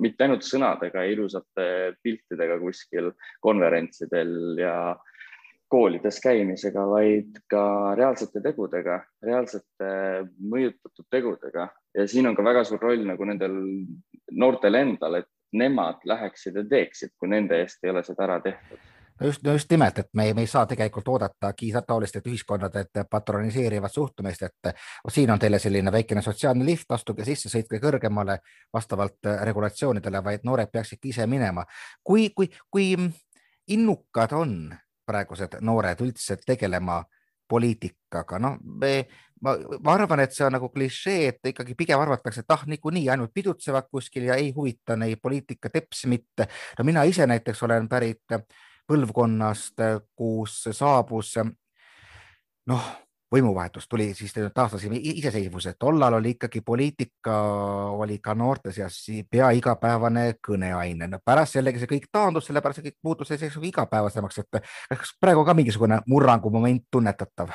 mitte 0.00 0.26
ainult 0.26 0.42
sõnadega 0.44 1.04
ilusate 1.12 1.66
piltidega 2.02 2.58
kuskil 2.60 3.12
konverentsidel 3.44 4.34
ja 4.60 4.76
äh, 4.96 5.11
koolides 5.72 6.20
käimisega, 6.20 6.84
vaid 6.88 7.38
ka 7.50 7.62
reaalsete 7.96 8.42
tegudega, 8.44 8.98
reaalsete 9.24 9.92
mõjutatud 10.52 11.06
tegudega 11.10 11.68
ja 11.96 12.08
siin 12.08 12.28
on 12.28 12.36
ka 12.36 12.44
väga 12.44 12.64
suur 12.68 12.82
roll 12.82 13.06
nagu 13.08 13.24
nendel 13.28 13.56
noortel 14.32 14.76
endal, 14.80 15.22
et 15.22 15.30
nemad 15.56 16.04
läheksid 16.08 16.56
ja 16.60 16.64
teeksid, 16.68 17.14
kui 17.18 17.32
nende 17.32 17.60
eest 17.64 17.84
ei 17.84 17.92
ole 17.92 18.04
seda 18.04 18.28
ära 18.28 18.40
tehtud 18.44 18.80
no 19.20 19.26
just, 19.26 19.42
no 19.44 19.52
just 19.52 19.70
nimelt, 19.70 19.98
et 19.98 20.08
me, 20.12 20.26
me 20.34 20.44
ei 20.44 20.50
saa 20.50 20.66
tegelikult 20.66 21.08
oodata 21.08 21.52
taolistelt 21.86 22.26
ühiskondadelt 22.26 23.02
patroniseerivat 23.10 23.92
suhtumist, 23.92 24.42
et 24.42 24.72
siin 25.08 25.30
on 25.30 25.38
teile 25.38 25.58
selline 25.58 25.92
väikene 25.92 26.22
sotsiaalne 26.22 26.64
lift, 26.66 26.90
astuge 26.90 27.24
sisse, 27.24 27.48
sõitke 27.48 27.80
kõrgemale 27.80 28.38
vastavalt 28.72 29.30
regulatsioonidele, 29.44 30.24
vaid 30.24 30.44
noored 30.44 30.72
peaksidki 30.72 31.08
ise 31.08 31.26
minema. 31.26 31.64
kui, 32.04 32.30
kui, 32.36 32.50
kui 32.70 32.96
innukad 33.68 34.32
on 34.32 34.74
praegused 35.12 35.58
noored 35.60 36.00
üldse 36.04 36.38
tegelema 36.40 37.02
poliitikaga, 37.52 38.38
noh, 38.40 38.56
me, 38.80 38.92
ma, 39.44 39.54
ma 39.84 39.94
arvan, 39.94 40.22
et 40.24 40.32
see 40.32 40.46
on 40.46 40.54
nagu 40.56 40.70
klišee, 40.72 41.28
et 41.28 41.52
ikkagi 41.52 41.76
pigem 41.78 42.00
arvatakse, 42.00 42.44
et 42.44 42.54
ah, 42.54 42.64
niikuinii 42.70 43.10
ainult 43.12 43.34
pidutsevad 43.34 43.90
kuskil 43.92 44.30
ja 44.30 44.38
ei 44.40 44.52
huvita 44.56 44.96
neid 44.96 45.20
poliitika 45.22 45.70
teps 45.72 46.06
mitte. 46.08 46.48
no 46.78 46.86
mina 46.88 47.04
ise 47.08 47.26
näiteks 47.28 47.62
olen 47.68 47.88
pärit 47.92 48.38
põlvkonnast, 48.88 49.84
kus 50.16 50.62
saabus 50.72 51.36
noh, 52.66 52.88
võimuvahetus 53.32 53.88
tuli, 53.88 54.10
siis 54.14 54.34
taastasime 54.54 54.98
iseseisvuse, 55.00 55.74
tollal 55.78 56.18
oli 56.18 56.34
ikkagi 56.36 56.60
poliitika 56.60 57.36
oli 57.96 58.18
ka 58.18 58.34
noorte 58.34 58.72
seas 58.72 58.98
pea 59.30 59.50
igapäevane 59.56 60.24
kõneaine 60.48 61.08
no,. 61.08 61.20
pärast 61.24 61.56
jällegi 61.56 61.82
see 61.82 61.92
kõik 61.94 62.08
taandus, 62.12 62.48
sellepärast 62.50 62.84
kõik 62.84 62.98
muutus 63.04 63.32
selliseks 63.32 63.60
igapäevasemaks, 63.72 64.42
et 64.42 64.60
kas 64.90 65.14
praegu 65.20 65.44
ka 65.48 65.56
mingisugune 65.56 66.02
murrangumoment 66.06 66.84
tunnetatav 66.92 67.54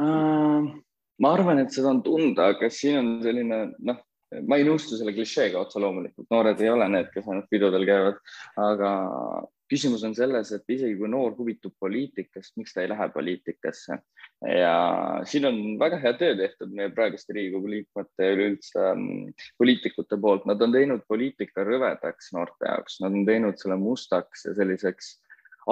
uh,? 0.00 0.72
ma 1.20 1.30
arvan, 1.30 1.62
et 1.62 1.70
seda 1.72 1.92
on 1.94 2.02
tunda, 2.02 2.50
aga 2.54 2.70
siin 2.72 2.98
on 2.98 3.10
selline 3.22 3.60
noh, 3.86 4.02
ma 4.48 4.58
ei 4.58 4.66
nõustu 4.66 4.98
selle 4.98 5.14
klišeega 5.14 5.60
otse 5.60 5.78
loomulikult, 5.82 6.26
noored 6.32 6.60
ei 6.62 6.72
ole 6.72 6.88
need, 6.90 7.10
kes 7.14 7.28
ainult 7.28 7.46
pidudel 7.52 7.86
käivad, 7.86 8.18
aga 8.60 8.90
küsimus 9.70 10.04
on 10.06 10.14
selles, 10.16 10.50
et 10.52 10.70
isegi 10.70 10.96
kui 10.98 11.08
noor 11.10 11.34
huvitub 11.38 11.74
poliitikast, 11.80 12.54
miks 12.60 12.74
ta 12.74 12.82
ei 12.84 12.90
lähe 12.92 13.08
poliitikasse? 13.14 13.98
Ja 14.44 14.74
siin 15.28 15.48
on 15.48 15.60
väga 15.80 15.98
hea 16.02 16.12
töö 16.20 16.36
tehtud 16.38 16.72
meie 16.76 16.92
praeguste 16.94 17.36
Riigikogu 17.36 17.70
liikmete 17.72 18.28
ja 18.28 18.36
üleüldse 18.36 18.86
um, 18.92 19.06
poliitikute 19.60 20.18
poolt, 20.20 20.46
nad 20.50 20.62
on 20.64 20.74
teinud 20.74 21.04
poliitika 21.08 21.64
rõvedaks 21.66 22.32
noorte 22.36 22.68
jaoks, 22.68 23.00
nad 23.04 23.16
on 23.16 23.28
teinud 23.28 23.60
selle 23.60 23.78
mustaks 23.80 24.44
ja 24.48 24.56
selliseks 24.58 25.14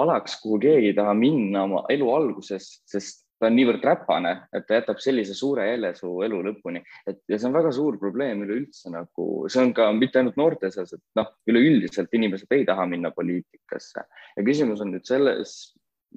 alaks, 0.01 0.39
kuhu 0.41 0.57
keegi 0.63 0.89
ei 0.91 0.97
taha 0.97 1.13
minna 1.17 1.67
oma 1.67 1.83
elu 1.93 2.09
alguses, 2.15 2.79
sest 2.89 3.22
ta 3.43 3.49
on 3.51 3.57
niivõrd 3.59 3.83
räpane, 3.83 4.31
et 4.55 4.63
ta 4.67 4.77
jätab 4.77 5.01
sellise 5.03 5.35
suure 5.35 5.65
jälje 5.67 5.91
su 5.97 6.09
elu 6.23 6.39
lõpuni, 6.45 6.79
et 7.09 7.19
ja 7.27 7.35
see 7.35 7.49
on 7.49 7.55
väga 7.57 7.73
suur 7.75 7.97
probleem 7.99 8.45
üleüldse 8.45 8.91
nagu, 8.93 9.25
see 9.51 9.65
on 9.65 9.73
ka 9.75 9.89
mitte 9.97 10.21
ainult 10.21 10.37
noorte 10.39 10.71
seas, 10.71 10.93
et 10.95 11.03
noh, 11.19 11.33
üleüldiselt 11.51 12.13
inimesed 12.15 12.55
ei 12.55 12.63
taha 12.69 12.85
minna 12.87 13.11
poliitikasse. 13.11 14.05
Ja 14.37 14.45
küsimus 14.47 14.83
on 14.85 14.93
nüüd 14.95 15.03
selles 15.09 15.57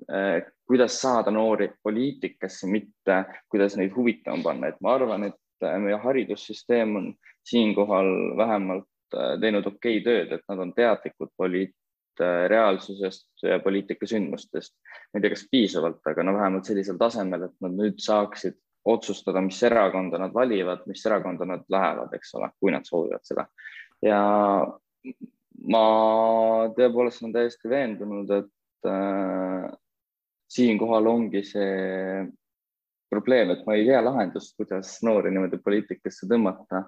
eh,, 0.06 0.44
kuidas 0.70 1.00
saada 1.02 1.34
noori 1.34 1.72
poliitikasse, 1.82 2.70
mitte 2.70 3.24
kuidas 3.50 3.74
neid 3.80 3.94
huvitama 3.96 4.46
panna, 4.46 4.70
et 4.70 4.78
ma 4.86 4.94
arvan, 4.94 5.26
et 5.32 5.66
eh, 5.66 5.78
meie 5.82 5.98
haridussüsteem 6.04 6.94
on 7.00 7.10
siinkohal 7.50 8.12
vähemalt 8.38 9.18
eh, 9.18 9.34
teinud 9.42 9.66
okei 9.66 9.98
okay 9.98 10.06
tööd, 10.06 10.38
et 10.38 10.46
nad 10.46 10.62
on 10.62 10.74
teadlikud 10.78 11.34
poliit-, 11.42 11.74
reaalsusest 12.20 13.42
ja 13.42 13.58
poliitikasündmustest. 13.64 14.74
ma 15.12 15.18
ei 15.18 15.24
tea, 15.24 15.34
kas 15.34 15.46
piisavalt, 15.50 16.00
aga 16.06 16.24
no 16.24 16.36
vähemalt 16.36 16.68
sellisel 16.68 16.98
tasemel, 17.00 17.48
et 17.48 17.54
nad 17.64 17.76
nüüd 17.76 18.00
saaksid 18.02 18.56
otsustada, 18.86 19.42
mis 19.42 19.58
erakonda 19.66 20.18
nad 20.22 20.34
valivad, 20.34 20.84
mis 20.86 21.02
erakonda 21.06 21.48
nad 21.48 21.64
lähevad, 21.72 22.14
eks 22.14 22.34
ole, 22.38 22.50
kui 22.60 22.74
nad 22.74 22.86
soovivad 22.86 23.24
seda. 23.26 23.46
ja 24.04 24.20
ma 25.66 25.84
tõepoolest 26.76 27.22
olen 27.24 27.34
täiesti 27.34 27.68
veendunud, 27.68 28.30
et 28.30 28.90
äh, 28.90 29.70
siinkohal 30.52 31.06
ongi 31.10 31.42
see 31.44 32.26
probleem, 33.10 33.50
et 33.54 33.64
ma 33.66 33.74
ei 33.74 33.86
tea 33.86 34.02
lahendust, 34.04 34.54
kuidas 34.58 34.98
noori 35.06 35.32
niimoodi 35.32 35.58
poliitikasse 35.62 36.28
tõmmata. 36.30 36.84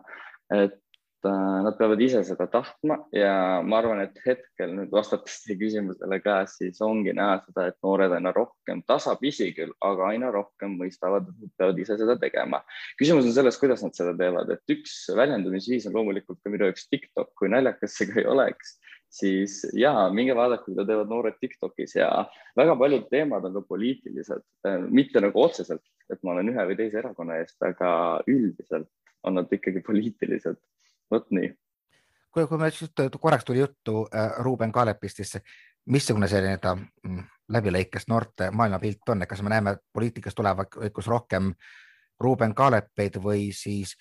et 0.55 0.79
Äh, 0.79 0.88
nad 1.27 1.75
peavad 1.79 2.01
ise 2.03 2.21
seda 2.25 2.47
tahtma 2.51 2.99
ja 3.13 3.61
ma 3.67 3.81
arvan, 3.81 4.03
et 4.05 4.19
hetkel 4.23 4.75
nüüd 4.77 4.93
vastates 4.95 5.41
teie 5.45 5.57
küsimusele 5.59 6.21
ka, 6.23 6.41
siis 6.51 6.79
ongi 6.85 7.15
näha 7.17 7.41
seda, 7.47 7.69
et 7.71 7.79
noored 7.85 8.15
aina 8.15 8.33
rohkem, 8.35 8.85
tasapisi 8.87 9.51
küll, 9.57 9.75
aga 9.85 10.13
aina 10.13 10.31
rohkem 10.35 10.77
mõistavad, 10.79 11.27
et 11.31 11.41
nad 11.43 11.55
peavad 11.59 11.81
ise 11.83 11.99
seda 11.99 12.19
tegema. 12.21 12.63
küsimus 13.01 13.27
on 13.27 13.35
selles, 13.35 13.59
kuidas 13.59 13.83
nad 13.83 13.97
seda 13.99 14.15
teevad, 14.19 14.53
et 14.55 14.77
üks 14.77 15.01
väljendumisviis 15.19 15.89
on 15.91 15.99
loomulikult 15.99 16.39
ka 16.45 16.55
minu 16.55 16.71
jaoks 16.71 16.87
TikTok, 16.93 17.35
kui 17.39 17.51
naljakas 17.51 17.99
see 17.99 18.11
ka 18.13 18.23
ei 18.23 18.31
oleks, 18.31 18.79
siis 19.11 19.61
ja 19.75 19.93
minge 20.15 20.37
vaadake, 20.39 20.71
mida 20.71 20.87
teevad 20.87 21.11
noored 21.11 21.39
TikTokis 21.43 21.97
ja 21.99 22.13
väga 22.59 22.79
paljud 22.79 23.09
teemad 23.11 23.47
on 23.49 23.59
ka 23.59 23.67
poliitilised, 23.75 24.47
äh, 24.69 24.81
mitte 24.87 25.23
nagu 25.25 25.43
otseselt, 25.43 25.83
et 26.13 26.23
ma 26.23 26.37
olen 26.37 26.55
ühe 26.55 26.71
või 26.71 26.79
teise 26.79 27.03
erakonna 27.03 27.43
eest, 27.43 27.59
aga 27.65 27.91
üldiselt 28.29 28.91
on 29.27 29.35
nad 29.35 29.51
ikkagi 29.53 29.83
poliitilised 29.85 30.61
vot 31.11 31.27
nii. 31.31 31.51
kui, 32.31 32.47
kui 32.47 32.59
me 32.59 32.71
just 32.71 33.01
korraks 33.21 33.45
tuli 33.45 33.59
juttu 33.59 34.07
äh, 34.15 34.39
Ruuben 34.45 34.73
Kaalepist, 34.73 35.23
siis 35.23 35.39
missugune 35.89 36.29
see 36.29 36.41
nii-öelda 36.45 36.75
mm, 36.77 37.21
läbilõikes 37.55 38.09
noorte 38.09 38.51
maailmapilt 38.51 39.15
on, 39.15 39.23
et 39.23 39.31
kas 39.31 39.43
me 39.43 39.53
näeme 39.53 39.77
poliitikast 39.93 40.37
tulevikus 40.37 41.07
rohkem 41.09 41.53
Ruuben 42.21 42.55
Kaalepeid 42.55 43.17
või 43.23 43.49
siis 43.57 43.95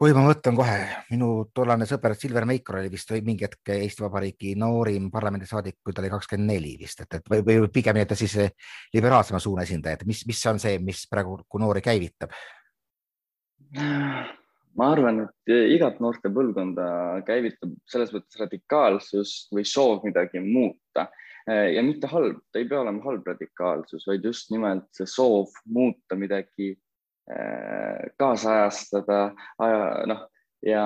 oi, 0.00 0.12
ma 0.14 0.22
mõtlen 0.22 0.56
kohe, 0.58 0.78
minu 1.10 1.28
tollane 1.54 1.86
sõber 1.90 2.14
Silver 2.18 2.46
Meikor 2.48 2.80
oli 2.80 2.90
vist 2.92 3.10
mingi 3.26 3.46
hetk 3.46 3.72
Eesti 3.74 4.04
Vabariigi 4.04 4.54
noorim 4.58 5.10
parlamendisaadik, 5.10 5.80
kui 5.84 5.94
ta 5.94 6.02
oli 6.02 6.10
kakskümmend 6.12 6.52
neli 6.52 6.76
vist, 6.80 7.02
et, 7.02 7.18
et 7.18 7.30
või, 7.30 7.42
või 7.46 7.70
pigem 7.74 7.98
nii-öelda 7.98 8.18
siis 8.18 8.36
liberaalsema 8.94 9.42
suuna 9.42 9.66
esindaja, 9.66 9.98
et 9.98 10.06
mis, 10.08 10.24
mis 10.26 10.44
on 10.50 10.62
see, 10.62 10.78
mis 10.82 11.04
praegu 11.10 11.40
noori 11.58 11.82
käivitab? 11.84 12.34
Ma 14.76 14.90
arvan, 14.92 15.22
et 15.24 15.54
igat 15.74 16.00
noorte 16.02 16.30
põlvkonda 16.34 16.88
käivitab 17.26 17.72
selles 17.88 18.12
mõttes 18.14 18.40
radikaalsus 18.40 19.32
või 19.54 19.64
soov 19.66 20.04
midagi 20.06 20.42
muuta 20.44 21.08
ja 21.48 21.82
mitte 21.82 22.10
halb, 22.12 22.42
ta 22.52 22.60
ei 22.60 22.68
pea 22.68 22.82
olema 22.82 23.00
halb 23.06 23.26
radikaalsus, 23.26 24.04
vaid 24.06 24.26
just 24.28 24.50
nimelt 24.52 24.84
see 24.92 25.08
soov 25.08 25.54
muuta 25.64 26.18
midagi 26.18 26.74
kaasajastada, 28.20 29.20
noh 30.08 30.26
ja 30.64 30.84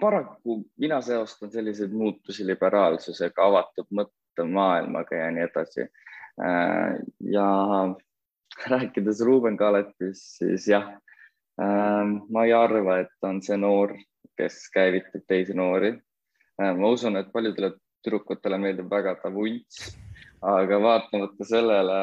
paraku 0.00 0.64
mina 0.78 1.00
seostan 1.00 1.50
selliseid 1.50 1.92
muutusi 1.92 2.46
liberaalsusega, 2.46 3.46
avatud 3.46 3.88
mõttemaailmaga 3.90 5.20
ja 5.24 5.30
nii 5.30 5.44
edasi. 5.48 5.86
ja 7.30 7.46
rääkides 8.68 9.20
Ruuben 9.24 9.56
Kaalepist, 9.56 10.38
siis 10.38 10.68
jah, 10.68 10.88
ma 11.58 12.44
ei 12.46 12.52
arva, 12.56 12.98
et 13.02 13.28
on 13.28 13.42
see 13.44 13.58
noor, 13.60 13.92
kes 14.38 14.68
käivitab 14.72 15.26
teisi 15.28 15.54
noori. 15.54 15.92
ma 16.58 16.88
usun, 16.88 17.16
et 17.16 17.32
paljudele 17.32 17.72
tüdrukutele 18.02 18.58
meeldib 18.58 18.90
väga 18.90 19.14
ta 19.22 19.30
vunts, 19.32 19.96
aga 20.42 20.78
vaatamata 20.82 21.46
sellele 21.46 21.98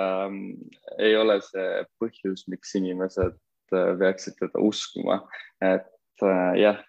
ei 0.99 1.15
ole 1.15 1.39
see 1.45 1.83
põhjus, 2.01 2.45
miks 2.51 2.75
inimesed 2.79 3.37
peaksid 3.69 4.37
teda 4.39 4.61
uskuma, 4.65 5.23
et 5.61 6.27
jah. 6.59 6.85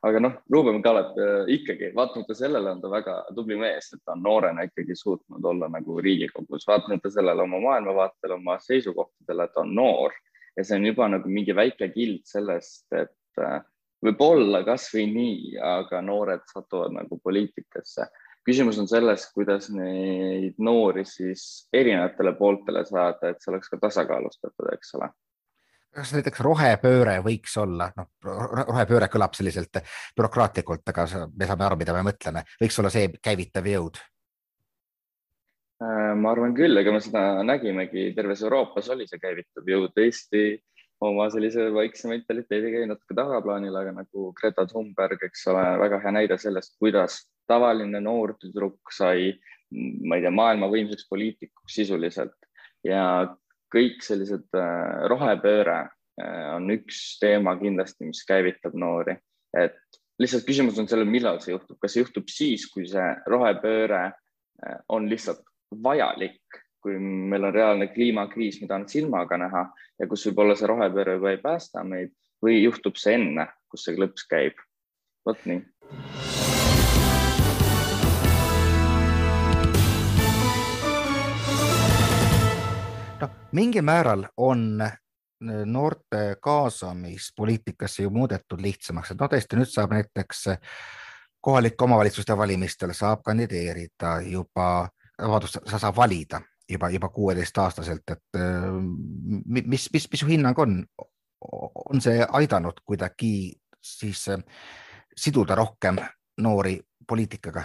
Aga 0.00 0.16
noh, 0.22 0.36
Ruuben 0.48 0.78
Kaalep 0.80 1.18
äh, 1.20 1.50
ikkagi, 1.52 1.90
vaatamata 1.92 2.32
sellele 2.32 2.70
on 2.72 2.78
ta 2.80 2.88
väga 2.88 3.18
tubli 3.36 3.58
mees, 3.60 3.90
et 3.92 4.00
ta 4.00 4.14
on 4.14 4.22
noorena 4.24 4.64
ikkagi 4.64 4.94
suutnud 4.96 5.44
olla 5.44 5.68
nagu 5.68 5.98
Riigikogus, 6.00 6.64
vaatamata 6.68 7.10
sellele 7.12 7.44
oma 7.44 7.60
maailmavaatele, 7.60 8.38
oma 8.38 8.56
seisukohtadele, 8.64 9.48
ta 9.52 9.60
on 9.60 9.74
noor 9.76 10.16
ja 10.56 10.64
see 10.64 10.78
on 10.78 10.88
juba 10.90 11.08
nagu 11.08 11.30
mingi 11.30 11.54
väike 11.56 11.90
kild 11.94 12.24
sellest, 12.28 12.86
et 12.92 13.42
äh, 13.42 13.60
võib-olla 14.04 14.64
kasvõi 14.66 15.06
nii, 15.12 15.56
aga 15.62 16.02
noored 16.04 16.44
satuvad 16.50 16.94
nagu 16.96 17.20
poliitikasse. 17.22 18.08
küsimus 18.44 18.78
on 18.80 18.88
selles, 18.88 19.26
kuidas 19.34 19.68
neid 19.70 20.56
noori 20.58 21.04
siis 21.04 21.68
erinevatele 21.72 22.32
pooltele 22.38 22.84
saada, 22.88 23.30
et 23.30 23.42
see 23.42 23.52
oleks 23.52 23.68
ka 23.68 23.78
tasakaalustatud, 23.88 24.72
eks 24.72 24.94
ole 24.98 25.10
kas 25.94 26.12
näiteks 26.14 26.40
rohepööre 26.46 27.16
võiks 27.24 27.56
olla, 27.58 27.90
noh, 27.96 28.06
rohepööre 28.22 29.08
kõlab 29.10 29.34
selliselt 29.34 29.80
bürokraatlikult, 30.16 30.86
aga 30.92 31.06
me 31.34 31.48
saame 31.48 31.66
aru, 31.66 31.78
mida 31.80 31.96
me 31.96 32.04
mõtleme, 32.06 32.44
võiks 32.62 32.78
olla 32.78 32.92
see 32.94 33.10
käivitav 33.18 33.66
jõud? 33.66 33.98
Äh, 35.80 36.12
ma 36.12 36.34
arvan 36.34 36.52
küll, 36.52 36.76
ega 36.76 36.92
me 36.92 37.00
seda 37.00 37.40
nägimegi, 37.46 38.10
terves 38.12 38.42
Euroopas 38.44 38.90
oli 38.92 39.06
see 39.08 39.20
käivitav 39.22 39.64
jõud, 39.64 39.94
Eesti 40.02 40.42
oma 41.00 41.30
sellise 41.32 41.70
vaikse 41.72 42.10
mentaliteediga 42.10 42.82
jäi 42.82 42.90
natuke 42.90 43.16
tagaplaanile, 43.16 43.80
aga 43.80 43.94
nagu 44.02 44.26
Greta 44.36 44.66
Thunberg, 44.68 45.24
eks 45.24 45.46
ole, 45.48 45.64
väga 45.80 46.02
hea 46.02 46.12
näide 46.18 46.36
sellest, 46.42 46.76
kuidas 46.82 47.22
tavaline 47.48 48.04
noor 48.04 48.34
tüdruk 48.42 48.92
sai, 48.92 49.32
ma 49.72 50.20
ei 50.20 50.26
tea, 50.26 50.34
maailma 50.36 50.68
võimsaks 50.68 51.08
poliitikuks 51.08 51.80
sisuliselt. 51.80 52.36
Ja 52.84 53.02
kõik 53.72 54.04
sellised 54.04 54.52
äh, 54.60 55.08
rohepööre 55.08 55.80
äh, 55.80 56.48
on 56.58 56.68
üks 56.76 57.16
teema 57.24 57.56
kindlasti, 57.56 58.04
mis 58.12 58.20
käivitab 58.28 58.76
noori, 58.76 59.16
et 59.56 59.80
lihtsalt 60.20 60.44
küsimus 60.44 60.76
on 60.76 60.92
sellel, 60.92 61.08
millal 61.08 61.40
see 61.40 61.54
juhtub, 61.54 61.80
kas 61.80 61.96
see 61.96 62.04
juhtub 62.04 62.28
siis, 62.28 62.68
kui 62.68 62.84
see 62.84 63.14
rohepööre 63.32 64.10
on 64.92 65.06
lihtsalt 65.08 65.40
vajalik, 65.82 66.40
kui 66.82 66.98
meil 66.98 67.44
on 67.44 67.54
reaalne 67.54 67.86
kliimakriis, 67.86 68.60
mida 68.60 68.74
on 68.74 68.88
silmaga 68.88 69.38
näha 69.38 69.66
ja 69.98 70.08
kus 70.10 70.26
võib-olla 70.26 70.56
see 70.58 70.66
rohepööre 70.66 71.14
juba 71.18 71.30
ei 71.30 71.38
päästa 71.42 71.84
meid 71.84 72.14
või 72.42 72.62
juhtub 72.62 72.98
see 72.98 73.14
enne, 73.14 73.46
kus 73.70 73.86
see 73.86 73.94
klõps 73.94 74.26
käib. 74.30 74.58
vot 75.26 75.44
nii. 75.46 75.60
noh, 83.20 83.36
mingil 83.52 83.84
määral 83.84 84.24
on 84.36 84.80
äh, 84.80 84.96
noorte 85.64 86.36
kaasamist 86.40 87.36
poliitikasse 87.36 88.02
ju 88.02 88.10
muudetud 88.10 88.60
lihtsamaks, 88.60 89.12
et 89.12 89.20
no 89.20 89.28
tõesti, 89.28 89.60
nüüd 89.60 89.70
saab 89.70 89.92
näiteks 89.94 90.46
äh, 90.54 90.58
kohalike 91.40 91.84
omavalitsuste 91.84 92.36
valimistel 92.36 92.92
saab 92.96 93.22
kandideerida 93.24 94.20
juba, 94.26 94.88
vabandust, 95.20 95.60
sa 95.66 95.78
saad 95.78 95.96
valida 95.96 96.40
juba, 96.70 96.90
juba 96.90 97.08
kuueteistaastaselt, 97.08 98.16
et 98.16 98.40
äh, 98.40 98.68
mis, 99.46 99.88
mis, 99.92 100.10
mis 100.12 100.20
su 100.20 100.30
hinnang 100.30 100.58
on? 100.58 100.84
on 101.40 102.02
see 102.04 102.20
aidanud 102.36 102.82
kuidagi 102.84 103.54
siis 103.80 104.26
siduda 105.16 105.54
rohkem 105.56 105.96
noori 106.44 106.74
poliitikaga? 107.08 107.64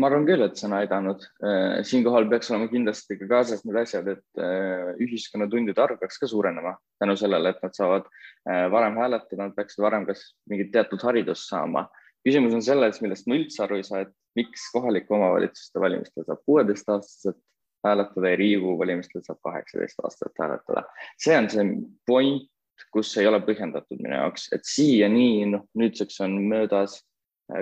ma 0.00 0.08
arvan 0.08 0.24
küll, 0.24 0.40
et 0.44 0.56
see 0.56 0.68
on 0.68 0.76
aidanud. 0.78 1.24
Äh, 1.44 1.82
siinkohal 1.84 2.28
peaks 2.30 2.50
olema 2.50 2.70
kindlasti 2.70 3.18
ka 3.20 3.28
kaasas 3.28 3.64
need 3.66 3.76
asjad, 3.82 4.08
et 4.08 4.40
äh, 4.40 4.92
ühiskonnatundide 5.04 5.82
arv 5.84 6.00
peaks 6.00 6.20
ka 6.22 6.28
suurenema 6.30 6.72
tänu 7.02 7.16
sellele, 7.20 7.52
et 7.52 7.60
nad 7.64 7.76
saavad 7.76 8.08
äh, 8.08 8.70
varem 8.72 8.96
hääletada, 9.00 9.42
nad 9.44 9.56
peaksid 9.58 9.84
varem 9.84 10.06
kas 10.08 10.24
mingit 10.48 10.72
teatud 10.72 11.04
haridust 11.04 11.50
saama. 11.52 11.84
Küsimus 12.26 12.56
on 12.56 12.64
selles, 12.64 13.00
millest 13.04 13.28
ma 13.28 13.38
üldse 13.38 13.64
aru 13.64 13.80
ei 13.80 13.86
saa, 13.86 14.04
et 14.06 14.12
miks 14.38 14.68
kohalike 14.74 15.14
omavalitsuste 15.14 15.82
valimistel 15.82 16.26
saab 16.28 16.42
kuueteistaastaselt 16.48 17.40
hääletada 17.86 18.32
ja 18.32 18.38
Riigikogu 18.38 18.78
valimistel 18.78 19.24
saab 19.26 19.40
kaheksateist 19.44 20.02
aastat 20.06 20.38
hääletada. 20.40 20.84
see 21.18 21.38
on 21.38 21.50
see 21.50 21.68
point, 22.06 22.48
kus 22.92 23.14
ei 23.20 23.26
ole 23.26 23.38
põhjendatud 23.44 24.00
minu 24.02 24.16
jaoks, 24.16 24.48
et 24.54 24.66
siiani, 24.66 25.46
noh, 25.50 25.66
nüüdseks 25.78 26.20
on 26.24 26.38
möödas 26.50 27.00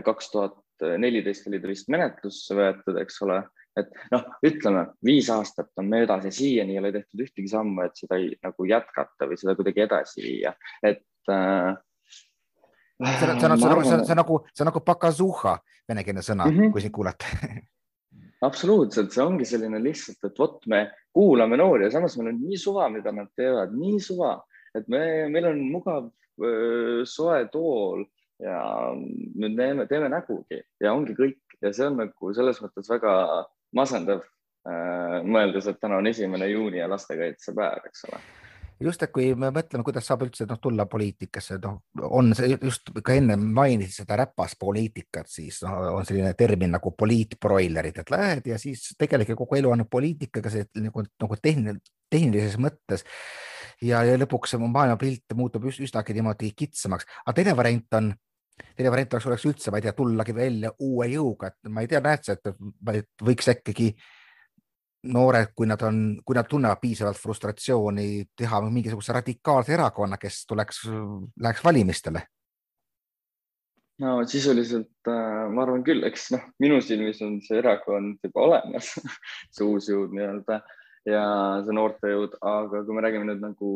kaks 0.05 0.31
tuhat 0.31 0.59
neliteist 0.99 1.49
oli 1.49 1.61
ta 1.61 1.69
vist 1.69 1.91
menetlusse 1.93 2.57
võetud, 2.57 2.99
eks 3.03 3.21
ole, 3.27 3.41
et 3.79 3.91
noh, 4.13 4.25
ütleme 4.47 4.87
viis 5.05 5.29
aastat 5.33 5.71
on 5.81 5.91
möödas 5.93 6.25
ja 6.29 6.33
siiani 6.35 6.77
ei 6.77 6.81
ole 6.81 6.93
tehtud 6.95 7.25
ühtegi 7.27 7.53
sammu, 7.53 7.85
et 7.85 8.01
seda 8.01 8.19
ei, 8.21 8.33
nagu 8.45 8.67
jätkata 8.69 9.29
või 9.29 9.39
seda 9.41 9.57
kuidagi 9.59 9.87
edasi 9.87 10.25
viia, 10.25 10.55
et 10.83 11.05
äh,. 11.33 11.77
See 13.01 13.31
on, 13.31 13.41
see 13.41 13.49
on, 13.49 13.59
see 13.59 13.69
on, 13.69 13.85
see 13.85 13.95
on, 13.95 14.05
see 14.05 14.15
on 14.15 14.21
nagu, 14.21 14.39
see 14.53 14.65
on 14.65 14.71
nagu 14.71 14.83
pakazuha, 14.85 15.57
venekeelne 15.89 16.25
sõna 16.25 16.47
mm, 16.47 16.57
-hmm. 16.57 16.73
kui 16.73 16.85
sind 16.85 16.95
kuulata. 16.95 17.27
Absoluutselt, 18.49 19.13
see 19.13 19.25
ongi 19.25 19.45
selline 19.45 19.83
lihtsalt, 19.83 20.25
et 20.25 20.39
vot 20.39 20.65
me 20.67 20.87
kuulame 21.13 21.59
noori 21.61 21.85
ja 21.85 21.91
samas 21.97 22.17
meil 22.17 22.33
on 22.33 22.41
nii 22.41 22.59
suva, 22.59 22.89
mida 22.89 23.13
nad 23.13 23.29
teevad, 23.37 23.75
nii 23.77 24.01
suva, 24.01 24.39
et 24.75 24.89
me, 24.89 25.29
meil 25.29 25.51
on 25.51 25.61
mugav 25.73 26.09
soe 27.05 27.45
tool 27.53 28.05
ja 28.41 28.59
nüüd 28.97 29.57
teeme, 29.59 29.87
teeme 29.87 30.09
nägugi 30.09 30.63
ja 30.81 30.95
ongi 30.97 31.17
kõik. 31.19 31.41
Ja 31.61 31.75
see 31.77 31.91
on 31.91 31.99
nagu 32.01 32.31
selles 32.33 32.63
mõttes 32.65 32.89
väga 32.89 33.13
masendav 33.77 34.23
mõeldes, 35.29 35.69
et 35.69 35.81
täna 35.81 35.99
on 36.01 36.09
esimene 36.09 36.49
juuni 36.49 36.81
ja 36.81 36.89
lastekaitsepäev, 36.89 37.85
eks 37.91 38.07
ole 38.09 38.23
just, 38.81 39.03
et 39.05 39.13
kui 39.13 39.31
me 39.39 39.51
mõtleme, 39.55 39.85
kuidas 39.87 40.07
saab 40.09 40.25
üldse 40.27 40.47
noh, 40.49 40.59
tulla 40.63 40.87
poliitikasse, 40.91 41.59
noh, 41.65 41.81
on 42.09 42.33
see 42.37 42.55
just 42.55 42.91
ka 43.05 43.17
enne 43.17 43.37
mainisid 43.41 44.03
seda 44.03 44.19
räpaspoliitikat, 44.23 45.29
siis 45.31 45.61
noh, 45.67 45.77
on 45.99 46.09
selline 46.09 46.33
termin 46.39 46.73
nagu 46.77 46.95
poliitbroilerid, 46.99 48.01
et 48.03 48.15
lähed 48.15 48.51
ja 48.53 48.59
siis 48.61 48.91
tegelikult 49.01 49.43
kogu 49.43 49.61
elu 49.61 49.75
on 49.75 49.85
poliitikaga 49.91 50.53
see 50.53 50.67
nagu, 50.81 51.05
nagu 51.23 51.41
tehniline, 51.43 51.83
tehnilises 52.11 52.59
mõttes. 52.61 53.07
Ja, 53.81 54.03
ja 54.05 54.17
lõpuks 54.21 54.59
maailmapilt 54.61 55.33
muutub 55.39 55.65
üsnagi 55.71 56.17
niimoodi 56.17 56.51
kitsamaks, 56.57 57.07
aga 57.25 57.37
teine 57.37 57.55
variant 57.57 57.97
on 57.97 58.11
teine 58.77 58.91
variant 58.93 59.15
oleks, 59.17 59.29
oleks 59.31 59.47
üldse, 59.49 59.73
ma 59.73 59.81
ei 59.81 59.87
tea, 59.87 59.95
tullagi 59.97 60.35
välja 60.37 60.73
uue 60.85 61.09
jõuga, 61.15 61.49
et 61.49 61.71
ma 61.73 61.85
ei 61.85 61.89
tea, 61.89 62.03
näed 62.05 62.27
sa, 62.27 62.37
et 62.37 63.09
võiks 63.25 63.49
ikkagi 63.49 63.95
noored, 65.03 65.55
kui 65.57 65.69
nad 65.69 65.81
on, 65.87 66.03
kui 66.27 66.37
nad 66.37 66.49
tunnevad 66.49 66.81
piisavalt 66.83 67.19
frustratsiooni, 67.21 68.09
teha 68.37 68.61
mingisuguse 68.67 69.15
radikaalse 69.17 69.75
erakonna, 69.77 70.19
kes 70.21 70.45
tuleks, 70.51 70.85
läheks 71.41 71.65
valimistele? 71.65 72.27
no 74.01 74.23
sisuliselt 74.25 75.09
äh, 75.13 75.49
ma 75.53 75.67
arvan 75.67 75.83
küll, 75.85 76.01
eks 76.09 76.31
noh, 76.33 76.45
minu 76.63 76.79
silmis 76.81 77.19
on 77.21 77.35
see 77.45 77.59
erakond 77.61 78.23
juba 78.25 78.47
olemas 78.47 78.95
see 79.53 79.67
uus 79.67 79.91
jõud 79.91 80.15
nii-öelda 80.17 80.57
ja 81.09 81.25
see 81.67 81.77
noortejõud, 81.77 82.39
aga 82.41 82.81
kui 82.87 82.97
me 82.97 83.05
räägime 83.05 83.29
nüüd 83.29 83.45
nagu 83.45 83.73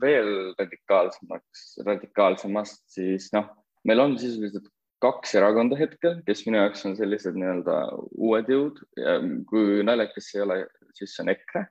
veel 0.00 0.30
radikaalsemaks, 0.56 1.66
radikaalsemast, 1.84 2.80
siis 2.96 3.28
noh 3.36 3.50
meil 3.84 4.00
on 4.00 4.16
sisuliselt 4.20 4.68
kaks 5.04 5.36
erakonda 5.38 5.78
hetkel, 5.78 6.18
kes 6.26 6.44
minu 6.48 6.60
jaoks 6.60 6.84
on 6.88 6.96
sellised 6.98 7.36
nii-öelda 7.38 7.78
uued 8.16 8.50
jõud. 8.50 8.82
Ja 9.00 9.16
kui 9.50 9.84
naljakas 9.86 10.30
see 10.30 10.40
ei 10.40 10.44
ole, 10.46 10.58
siis 10.96 11.14
see 11.14 11.24
on 11.24 11.32
EKRE, 11.34 11.64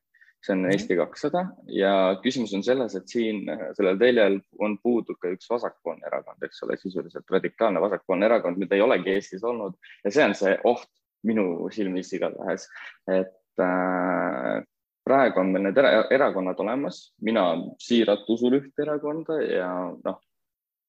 see 0.44 0.56
on 0.56 0.64
mhm. 0.64 0.74
Eesti 0.76 0.98
kakssada. 1.00 1.46
Ja 1.72 1.94
küsimus 2.24 2.56
on 2.58 2.66
selles, 2.66 2.98
et 3.00 3.12
siin 3.12 3.46
sellel 3.78 4.02
teljel 4.02 4.40
on 4.64 4.78
puudu 4.84 5.18
ka 5.20 5.32
üks 5.34 5.50
vasakpoolne 5.52 6.08
erakond, 6.10 6.44
eks 6.46 6.66
ole, 6.68 6.78
sisuliselt 6.82 7.38
radikaalne 7.38 7.82
vasakpoolne 7.84 8.30
erakond, 8.30 8.60
mida 8.62 8.78
ei 8.78 8.86
olegi 8.86 9.16
Eestis 9.16 9.46
olnud. 9.48 9.80
Ja 10.06 10.14
see 10.14 10.28
on 10.28 10.38
see 10.38 10.58
oht 10.70 10.90
minu 11.24 11.72
silmis 11.72 12.12
igatahes, 12.16 12.68
et 13.08 13.64
äh, 13.64 14.60
praegu 15.08 15.40
on 15.40 15.54
meil 15.54 15.70
need 15.70 15.80
erakonnad 16.16 16.60
olemas, 16.60 17.00
mina 17.24 17.46
siiralt 17.82 18.28
usun 18.32 18.58
ühte 18.60 18.84
erakonda 18.86 19.40
ja 19.44 19.70
noh, 19.96 20.20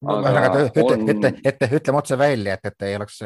ütle, 0.05 0.85
on... 0.85 1.09
ütle, 1.15 1.33
ütle, 1.41 1.69
ütleme 1.79 2.01
otse 2.01 2.19
välja, 2.19 2.57
et, 2.59 2.71
et 2.71 2.89
ei 2.89 2.97
oleks 2.99 3.21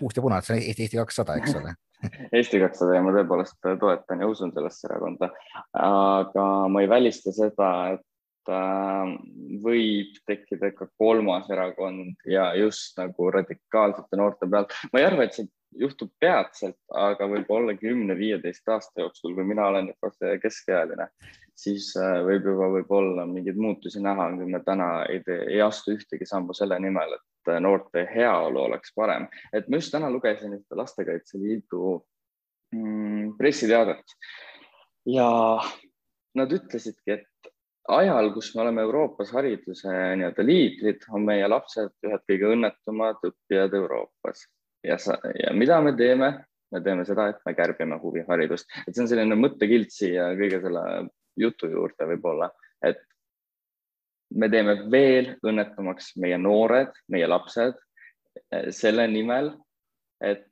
puust 0.00 0.18
ja 0.18 0.24
punast, 0.24 0.48
see 0.48 0.56
on 0.56 0.62
Eesti, 0.62 0.86
Eesti 0.86 1.00
kakssada, 1.00 1.38
eks 1.40 1.56
ole 1.60 1.74
Eesti 2.36 2.60
kakssada 2.62 2.98
ja 2.98 3.04
ma 3.04 3.14
tõepoolest 3.14 3.70
toetan 3.80 4.22
ja 4.22 4.28
usun 4.30 4.52
sellesse 4.54 4.88
erakonda. 4.90 5.30
aga 5.80 6.46
ma 6.72 6.84
ei 6.84 6.90
välista 6.90 7.32
seda, 7.34 7.70
et 7.96 8.52
äh, 8.52 9.14
võib 9.64 10.18
tekkida 10.28 10.72
ka 10.76 10.88
kolmas 11.00 11.50
erakond 11.52 12.28
ja 12.30 12.50
just 12.58 12.98
nagu 13.00 13.30
radikaalsete 13.34 14.20
noorte 14.20 14.50
pealt. 14.50 14.76
ma 14.92 15.02
ei 15.02 15.08
arva, 15.08 15.26
et 15.26 15.38
see 15.38 15.48
juhtub 15.76 16.12
peatselt, 16.20 16.78
aga 16.94 17.26
võib-olla 17.28 17.74
kümne-viieteist 17.76 18.68
aasta 18.72 19.02
jooksul, 19.02 19.34
kui 19.36 19.44
mina 19.44 19.66
olen 19.68 19.90
juba 19.92 20.38
keskealine, 20.42 21.08
siis 21.56 21.88
äh, 22.00 22.18
võib 22.26 22.46
juba 22.50 22.68
võib-olla 22.74 23.26
mingeid 23.28 23.58
muutusi 23.60 24.02
näha, 24.04 24.28
kui 24.36 24.48
me 24.50 24.60
täna 24.64 24.90
ei 25.10 25.22
tee, 25.26 25.38
ei 25.54 25.62
astu 25.64 25.94
ühtegi 25.96 26.28
sammu 26.28 26.54
selle 26.56 26.78
nimel, 26.82 27.16
et 27.16 27.52
äh, 27.52 27.60
noorte 27.64 28.04
heaolu 28.12 28.66
oleks 28.66 28.92
parem. 28.96 29.28
et 29.52 29.68
ma 29.68 29.80
just 29.80 29.94
täna 29.94 30.10
lugesin 30.12 30.56
ühte 30.58 30.78
Lastekaitse 30.78 31.40
Liidu 31.40 31.96
mm, 32.74 33.36
pressiteadet 33.38 34.16
ja 35.08 35.30
nad 36.36 36.52
ütlesidki, 36.52 37.16
et 37.16 37.52
ajal, 37.88 38.32
kus 38.34 38.50
me 38.54 38.64
oleme 38.66 38.82
Euroopas 38.84 39.30
hariduse 39.32 39.88
nii-öelda 39.88 40.44
liidrid, 40.44 41.06
on 41.14 41.24
meie 41.24 41.46
lapsed 41.48 41.94
ühed 42.04 42.26
kõige 42.28 42.52
õnnetumad 42.52 43.24
õppijad 43.30 43.78
Euroopas 43.80 44.44
ja, 44.84 44.98
ja 45.40 45.56
mida 45.56 45.80
me 45.80 45.96
teeme? 45.96 46.36
me 46.74 46.80
teeme 46.82 47.04
seda, 47.06 47.28
et 47.30 47.44
me 47.46 47.52
kärbime 47.54 47.94
huviharidust, 48.02 48.66
et 48.82 48.90
see 48.90 49.04
on 49.04 49.08
selline 49.08 49.36
mõttekild 49.38 49.92
siia 49.94 50.32
kõige 50.34 50.58
selle 50.64 50.82
jutu 51.36 51.70
juurde 51.70 52.08
võib-olla, 52.12 52.50
et 52.84 53.02
me 54.34 54.48
teeme 54.50 54.76
veel 54.90 55.34
õnnetumaks 55.46 56.14
meie 56.22 56.38
noored, 56.40 56.94
meie 57.12 57.28
lapsed 57.30 57.76
eh, 57.76 58.70
selle 58.74 59.06
nimel, 59.10 59.52
et 60.24 60.46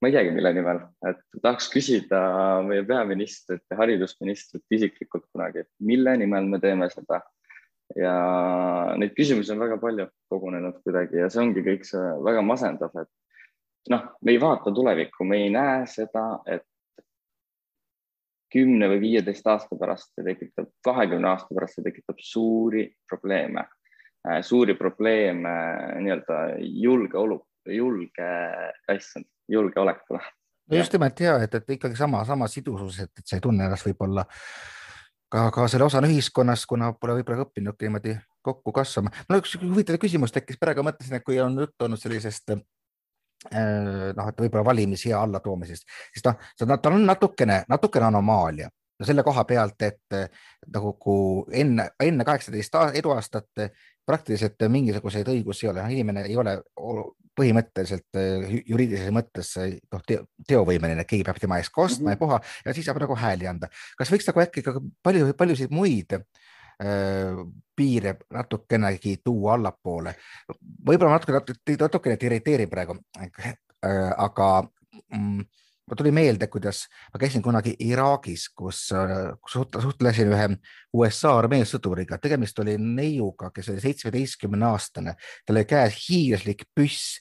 ma 0.00 0.08
ei 0.08 0.14
teagi, 0.14 0.32
mille 0.34 0.52
nimel, 0.54 0.80
et 1.08 1.18
tahaks 1.42 1.68
küsida 1.72 2.20
meie 2.66 2.84
peaministrit 2.86 3.64
ja 3.70 3.80
haridusministrit 3.80 4.78
isiklikult 4.78 5.26
kunagi, 5.32 5.64
et 5.64 5.70
mille 5.84 6.14
nimel 6.20 6.46
me 6.50 6.62
teeme 6.62 6.90
seda. 6.92 7.22
ja 7.96 8.14
neid 9.00 9.14
küsimusi 9.16 9.54
on 9.54 9.62
väga 9.62 9.78
palju 9.80 10.04
kogunenud 10.28 10.82
kuidagi 10.84 11.22
ja 11.22 11.30
see 11.32 11.40
ongi 11.40 11.62
kõik 11.64 11.86
see 11.88 12.02
väga 12.20 12.42
masendav, 12.44 12.92
et 13.00 13.92
noh, 13.94 14.02
me 14.20 14.34
ei 14.34 14.40
vaata 14.42 14.74
tulevikku, 14.76 15.24
me 15.24 15.38
ei 15.46 15.48
näe 15.54 15.86
seda, 15.88 16.42
et 16.44 16.66
kümne 18.52 18.88
või 18.92 19.00
viieteist 19.02 19.46
aasta 19.46 19.76
pärast 19.78 20.12
see 20.14 20.24
tekitab, 20.26 20.70
kahekümne 20.84 21.28
aasta 21.32 21.54
pärast 21.54 21.78
see 21.78 21.86
tekitab 21.86 22.22
suuri 22.22 22.86
probleeme, 23.08 23.64
äh, 24.28 24.40
suuri 24.46 24.76
probleeme 24.78 25.52
nii-öelda 26.04 26.40
julgeolu, 26.60 27.42
julge, 27.74 28.30
issand, 28.94 29.28
julgeolekule. 29.48 30.22
no 30.70 30.76
just 30.76 30.92
nimelt 30.96 31.20
ja 31.20 31.36
et, 31.44 31.54
et 31.54 31.76
ikkagi 31.76 31.96
sama, 31.96 32.24
sama 32.24 32.48
sidusus, 32.48 33.00
et, 33.04 33.12
et 33.18 33.26
sa 33.26 33.36
ei 33.36 33.44
tunne 33.44 33.64
ennast 33.64 33.86
võib-olla 33.88 34.24
ka, 35.28 35.50
ka 35.54 35.68
selle 35.68 35.88
osana 35.88 36.08
ühiskonnas, 36.08 36.66
kuna 36.66 36.92
pole 36.92 37.20
võib-olla 37.20 37.44
õppinudki 37.46 37.88
niimoodi 37.88 38.16
kokku 38.48 38.72
kasvama. 38.72 39.12
mul 39.28 39.42
üks 39.42 39.58
huvitav 39.60 40.00
küsimus 40.00 40.32
tekkis 40.32 40.60
praegu, 40.60 40.84
mõtlesin, 40.86 41.18
et 41.18 41.24
kui 41.26 41.40
on 41.42 41.58
juttu 41.60 41.84
olnud 41.84 42.00
sellisest 42.00 42.56
Äh, 42.56 42.77
noh, 43.54 44.28
et 44.28 44.40
võib-olla 44.42 44.64
valimisea 44.66 45.20
allatoomisest, 45.22 45.86
siis 46.12 46.24
noh, 46.26 46.40
ta 46.58 46.90
on 46.90 47.04
natukene, 47.06 47.62
natukene 47.70 48.08
anomaalia 48.08 48.66
no 48.98 49.06
selle 49.06 49.22
koha 49.22 49.44
pealt, 49.46 49.82
et 49.86 50.16
nagu 50.74 51.14
enne, 51.54 51.86
enne 52.02 52.26
kaheksateist 52.26 52.74
eluaastat 52.98 53.62
praktiliselt 54.08 54.66
mingisuguseid 54.72 55.28
õigusi 55.30 55.66
ei 55.66 55.70
ole, 55.70 55.84
noh 55.84 55.94
inimene 55.94 56.26
ei 56.26 56.36
ole 56.40 56.56
põhimõtteliselt 57.38 58.18
äh, 58.18 58.48
juriidilises 58.66 59.14
mõttes 59.14 59.52
noh, 59.60 60.02
teovõimeline, 60.48 61.04
keegi 61.06 61.26
peab 61.28 61.38
tema 61.38 61.60
eest 61.62 61.70
kostma 61.74 62.08
mm 62.08 62.16
-hmm. 62.16 62.16
ja 62.16 62.22
puha 62.24 62.40
ja 62.66 62.74
siis 62.74 62.88
saab 62.88 62.98
nagu 63.04 63.14
hääli 63.14 63.46
anda. 63.46 63.68
kas 63.98 64.10
võiks 64.10 64.26
nagu 64.26 64.42
äkki 64.42 64.64
ka 64.66 64.74
palju, 65.02 65.32
paljusid 65.38 65.70
muid 65.70 66.16
äh, 66.18 66.24
Äh, 66.24 66.57
piire 66.78 68.16
natukenegi 68.30 69.16
tuua 69.24 69.54
allapoole. 69.54 70.14
võib-olla 70.86 71.16
natuke, 71.16 71.32
natuke, 71.32 71.76
natukene 71.80 72.18
irriteerib 72.22 72.70
praegu, 72.70 72.94
äh, 73.18 73.56
aga 74.16 74.48
mm, 75.14 75.42
mul 75.88 75.96
tuli 75.96 76.12
meelde, 76.14 76.46
kuidas 76.46 76.84
ma 77.12 77.20
käisin 77.22 77.42
kunagi 77.42 77.74
Iraagis, 77.86 78.48
kus, 78.54 78.88
äh, 78.92 79.32
kus 79.42 79.58
suhtlesin 79.82 80.32
ühe 80.34 80.48
USA 80.92 81.36
armee 81.38 81.64
sõduriga, 81.68 82.18
tegemist 82.22 82.58
oli 82.62 82.76
neiuga, 82.78 83.50
kes 83.54 83.72
oli 83.72 83.82
seitsmeteistkümne 83.84 84.70
aastane, 84.70 85.16
tal 85.46 85.58
oli 85.58 85.66
käes 85.68 85.98
hiiglaslik 86.08 86.66
püss 86.74 87.18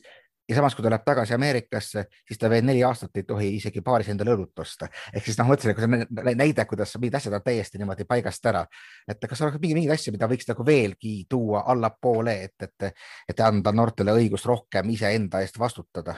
ja 0.50 0.56
samas, 0.56 0.76
kui 0.76 0.84
ta 0.84 0.92
läheb 0.92 1.04
tagasi 1.06 1.36
Ameerikasse, 1.36 2.06
siis 2.28 2.40
ta 2.40 2.50
veel 2.50 2.66
neli 2.66 2.84
aastat 2.88 3.18
ei 3.20 3.26
tohi 3.28 3.50
isegi 3.58 3.82
baaris 3.86 4.12
endale 4.14 4.36
õlut 4.36 4.64
osta. 4.64 4.88
ehk 5.14 5.26
siis 5.26 5.38
noh, 5.40 5.50
mõtlesin, 5.50 5.76
kui 5.76 5.84
see 5.84 6.36
näide, 6.40 6.66
kuidas 6.70 6.96
mingid 6.98 7.20
asjad 7.20 7.36
on 7.38 7.44
täiesti 7.44 7.82
niimoodi 7.82 8.08
paigast 8.08 8.46
ära, 8.46 8.64
et 9.08 9.28
kas 9.30 9.42
oleks 9.44 9.60
mingi, 9.60 9.76
mingeid 9.76 9.98
asju, 9.98 10.16
mida 10.16 10.30
võiks 10.32 10.48
nagu 10.48 10.66
veelgi 10.66 11.18
tuua 11.30 11.66
allapoole, 11.74 12.38
et, 12.48 12.68
et, 12.70 13.04
et 13.30 13.44
anda 13.44 13.76
noortele 13.76 14.16
õigust 14.22 14.48
rohkem 14.48 14.90
iseenda 14.96 15.44
eest 15.44 15.60
vastutada? 15.60 16.16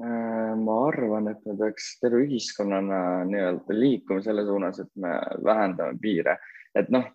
Äh, 0.00 0.56
ma 0.56 0.76
arvan, 0.88 1.28
et 1.30 1.46
me 1.46 1.56
peaks 1.60 1.92
terve 2.00 2.24
ühiskonnana 2.24 3.22
nii-öelda 3.28 3.76
liikuma 3.76 4.24
selle 4.24 4.46
suunas, 4.48 4.80
et 4.80 4.90
me 4.96 5.14
vähendame 5.44 5.98
piire, 6.00 6.38
et 6.74 6.88
noh, 6.90 7.06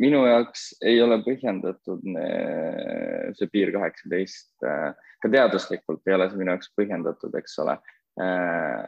minu 0.00 0.24
jaoks 0.26 0.70
ei 0.86 0.98
ole 1.04 1.20
põhjendatud 1.24 2.04
äh, 2.16 3.30
see 3.36 3.52
piir 3.52 3.72
kaheksateist, 3.76 4.52
äh, 4.64 4.90
ka 5.22 5.32
teaduslikult 5.32 6.06
ei 6.08 6.16
ole 6.16 6.30
see 6.30 6.40
minu 6.40 6.54
jaoks 6.54 6.72
põhjendatud, 6.78 7.36
eks 7.40 7.58
ole. 7.64 7.76
Äh, 8.20 8.86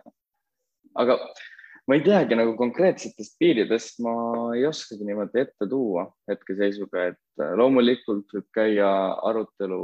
aga 1.02 1.18
ma 1.88 1.98
ei 1.98 2.04
teagi 2.06 2.38
nagu 2.38 2.54
konkreetsetest 2.56 3.36
piiridest, 3.42 4.00
ma 4.04 4.14
ei 4.56 4.64
oskagi 4.68 5.04
niimoodi 5.04 5.42
ette 5.42 5.68
tuua 5.68 6.06
hetkeseisuga, 6.30 7.06
et 7.12 7.46
loomulikult 7.58 8.32
võib 8.36 8.48
käia 8.54 8.88
arutelu 9.28 9.80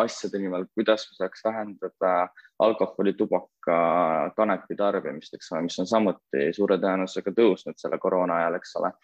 asjade 0.00 0.40
nimel, 0.40 0.64
kuidas 0.74 1.04
me 1.10 1.18
saaks 1.18 1.44
vähendada 1.46 2.14
alkoholi, 2.62 3.12
tubaka, 3.18 3.80
kanepi 4.38 4.78
tarbimist, 4.78 5.34
eks 5.36 5.52
ole, 5.52 5.66
mis 5.68 5.78
on 5.82 5.90
samuti 5.90 6.48
suure 6.56 6.80
tõenäosusega 6.80 7.34
tõusnud 7.36 7.78
selle 7.78 8.00
koroona 8.02 8.40
ajal, 8.40 8.58
eks 8.58 8.74
ole. 8.80 8.94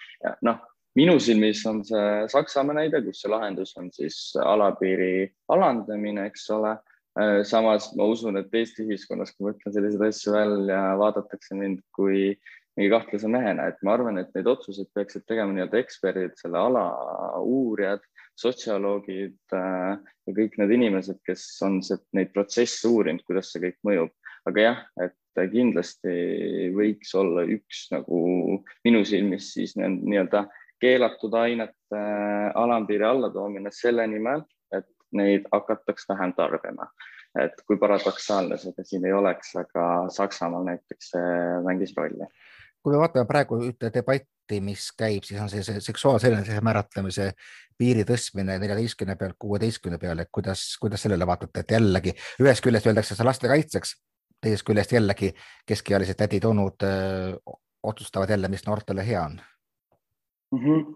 noh, 0.48 0.64
minu 0.96 1.16
silmis 1.20 1.62
on 1.68 1.82
see 1.84 2.26
Saksamaa 2.32 2.80
näide, 2.80 3.02
kus 3.04 3.22
see 3.22 3.32
lahendus 3.32 3.74
on 3.80 3.90
siis 3.94 4.18
alapiiri 4.40 5.28
alandamine, 5.52 6.28
eks 6.30 6.48
ole. 6.56 6.76
Äh, 7.16 7.40
samas 7.48 7.90
ma 7.96 8.08
usun, 8.12 8.36
et 8.40 8.52
Eesti 8.52 8.84
ühiskonnas, 8.84 9.32
kui 9.32 9.46
ma 9.46 9.54
ütlen 9.54 9.72
selliseid 9.72 10.04
asju 10.08 10.34
välja, 10.34 10.80
vaadatakse 11.00 11.56
mind 11.56 11.80
kui 11.96 12.34
mingi 12.76 12.90
kahtlase 12.92 13.28
mehena, 13.32 13.70
et 13.70 13.78
ma 13.84 13.94
arvan, 13.96 14.20
et 14.20 14.34
neid 14.36 14.48
otsuseid 14.52 14.90
peaksid 14.92 15.24
tegema 15.24 15.54
nii-öelda 15.56 15.80
eksperdid, 15.80 16.34
selle 16.36 16.60
ala 16.60 16.84
uurijad, 17.40 18.04
sotsioloogid 18.36 19.56
äh, 19.56 19.94
ja 20.28 20.36
kõik 20.36 20.58
need 20.60 20.74
inimesed, 20.76 21.22
kes 21.24 21.46
on 21.64 21.80
neid 22.16 22.34
protsesse 22.36 22.88
uurinud, 22.92 23.24
kuidas 23.24 23.52
see 23.52 23.64
kõik 23.64 23.80
mõjub. 23.88 24.12
aga 24.46 24.62
jah, 24.62 24.82
et 25.02 25.16
kindlasti 25.50 26.12
võiks 26.76 27.10
olla 27.18 27.42
üks 27.50 27.88
nagu 27.92 28.18
minu 28.86 29.02
silmis 29.08 29.48
siis 29.56 29.74
nii-öelda 29.76 30.44
nii 30.44 30.65
keelatud 30.80 31.34
ainete 31.34 32.02
alampiiri 32.54 33.04
allatoomine 33.04 33.70
selle 33.72 34.06
nimel, 34.10 34.42
et 34.74 34.88
neid 35.16 35.46
hakataks 35.52 36.08
vähem 36.08 36.34
tarbima. 36.36 36.90
et 37.36 37.52
kui 37.68 37.76
paradoksaalne 37.76 38.56
see 38.56 38.84
siin 38.88 39.04
ei 39.04 39.12
oleks, 39.12 39.50
aga 39.60 40.06
Saksamaal 40.08 40.64
näiteks 40.64 41.10
mängis 41.64 41.92
rolli. 41.96 42.28
kui 42.82 42.92
me 42.92 43.02
vaatame 43.02 43.26
praegu 43.28 43.58
ühte 43.66 43.90
debatti, 43.92 44.60
mis 44.60 44.88
käib, 44.96 45.24
siis 45.26 45.40
on 45.40 45.50
see, 45.52 45.62
see 45.66 45.80
seksuaalse 45.84 46.30
enesemääratlemise 46.30 47.32
piiri 47.78 48.06
tõstmine 48.08 48.56
neljateistkümne 48.62 49.16
pealt 49.20 49.36
kuueteistkümne 49.38 49.98
peale, 49.98 50.22
et 50.22 50.32
kuidas, 50.32 50.64
kuidas 50.80 51.02
sellele 51.02 51.26
vaatate, 51.26 51.60
et 51.60 51.76
jällegi 51.76 52.14
ühest 52.40 52.64
küljest 52.64 52.86
öeldakse 52.86 53.18
see 53.18 53.26
laste 53.26 53.50
kaitseks, 53.52 53.96
teisest 54.40 54.64
küljest 54.68 54.96
jällegi 54.96 55.32
keskealised 55.66 56.16
tädid-onud 56.22 56.88
otsustavad 57.82 58.30
jälle, 58.30 58.48
mis 58.48 58.64
noortele 58.66 59.04
hea 59.06 59.24
on 59.24 59.36
mm. 60.52 60.58
-hmm. 60.58 60.94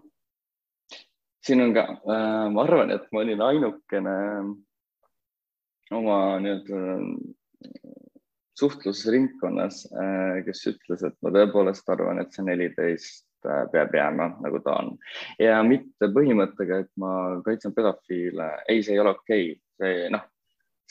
siin 1.45 1.61
on 1.61 1.73
ka 1.73 1.85
äh,, 1.89 2.51
ma 2.53 2.63
arvan, 2.63 2.91
et 2.91 3.07
ma 3.11 3.23
olin 3.25 3.41
ainukene 3.41 4.17
oma 5.91 6.17
nii-öelda 6.39 6.81
suhtlusringkonnas 8.59 9.83
äh,, 9.91 10.41
kes 10.45 10.65
ütles, 10.73 11.03
et 11.07 11.17
ma 11.21 11.33
tõepoolest 11.33 11.89
arvan, 11.93 12.21
et 12.21 12.33
see 12.35 12.45
neliteist 12.45 13.25
äh, 13.47 13.63
peab 13.73 13.95
jääma 13.95 14.35
nagu 14.43 14.61
ta 14.65 14.77
on 14.83 14.93
ja 15.41 15.61
mitte 15.67 16.11
põhimõttega, 16.15 16.83
et 16.85 16.91
ma 17.01 17.41
kaitsen 17.45 17.73
pedofiile. 17.77 18.51
ei, 18.67 18.83
see 18.83 18.95
ei 18.97 19.03
ole 19.03 19.15
okei 19.17 19.47
okay., 19.51 19.61
see 19.81 20.11
noh, 20.13 20.27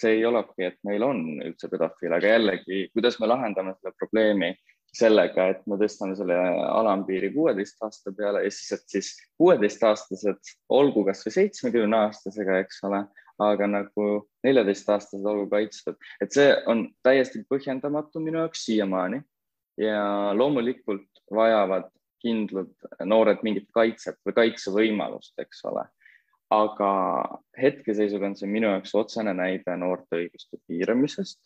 see 0.01 0.17
ei 0.19 0.27
ole 0.27 0.43
okei 0.45 0.67
okay,, 0.67 0.73
et 0.75 0.89
meil 0.89 1.07
on 1.07 1.23
üldse 1.47 1.71
pedofiil, 1.73 2.17
aga 2.17 2.35
jällegi, 2.35 2.83
kuidas 2.95 3.21
me 3.21 3.31
lahendame 3.31 3.77
selle 3.79 3.95
probleemi 3.99 4.55
sellega, 4.97 5.47
et 5.53 5.63
me 5.71 5.79
tõstame 5.81 6.17
selle 6.19 6.37
alampiiri 6.37 7.31
kuueteist 7.35 7.83
aasta 7.87 8.13
peale 8.17 8.45
ja 8.45 8.53
siis, 8.55 8.73
et 8.75 8.95
siis 8.97 9.11
kuueteistaastased 9.39 10.55
olgu 10.77 11.05
kasvõi 11.07 11.35
seitsmekümne 11.37 12.01
aastasega, 12.07 12.59
eks 12.65 12.83
ole, 12.89 13.05
aga 13.41 13.69
nagu 13.71 14.09
neljateistaastased 14.47 15.27
olgu 15.27 15.47
kaitstud, 15.53 16.01
et 16.21 16.35
see 16.35 16.51
on 16.71 16.89
täiesti 17.07 17.45
põhjendamatu 17.51 18.23
minu 18.23 18.43
jaoks 18.43 18.67
siiamaani. 18.67 19.23
ja 19.81 20.35
loomulikult 20.37 21.23
vajavad 21.33 21.87
kindlad 22.21 22.73
noored 23.09 23.39
mingit 23.47 23.71
kaitset 23.73 24.19
või 24.27 24.35
kaitsevõimalust, 24.37 25.33
eks 25.39 25.65
ole. 25.71 25.87
aga 26.51 26.91
hetkeseisuga 27.63 28.27
on 28.27 28.35
see 28.37 28.51
minu 28.51 28.67
jaoks 28.67 28.95
otsene 28.99 29.33
näide 29.39 29.77
noorte 29.79 30.19
õiguste 30.19 30.59
piiramisest 30.67 31.39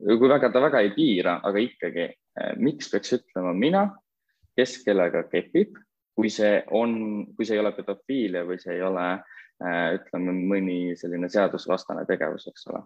kui 0.00 0.28
väga 0.28 0.50
ta 0.52 0.62
väga 0.62 0.80
ei 0.84 0.92
piira, 0.96 1.38
aga 1.44 1.60
ikkagi, 1.62 2.06
miks 2.56 2.90
peaks 2.92 3.12
ütlema 3.16 3.52
mina, 3.56 3.84
kes 4.56 4.78
kellega 4.84 5.24
kepib, 5.30 5.76
kui 6.16 6.30
see 6.32 6.60
on, 6.76 6.94
kui 7.36 7.46
see 7.48 7.56
ei 7.56 7.62
ole 7.62 7.72
pedofiilia 7.76 8.44
või 8.48 8.58
see 8.60 8.76
ei 8.76 8.84
ole, 8.84 9.06
eh, 9.64 9.86
ütleme, 9.96 10.34
mõni 10.52 10.78
selline 11.00 11.30
seadusvastane 11.32 12.04
tegevus, 12.08 12.48
eks 12.50 12.66
ole. 12.72 12.84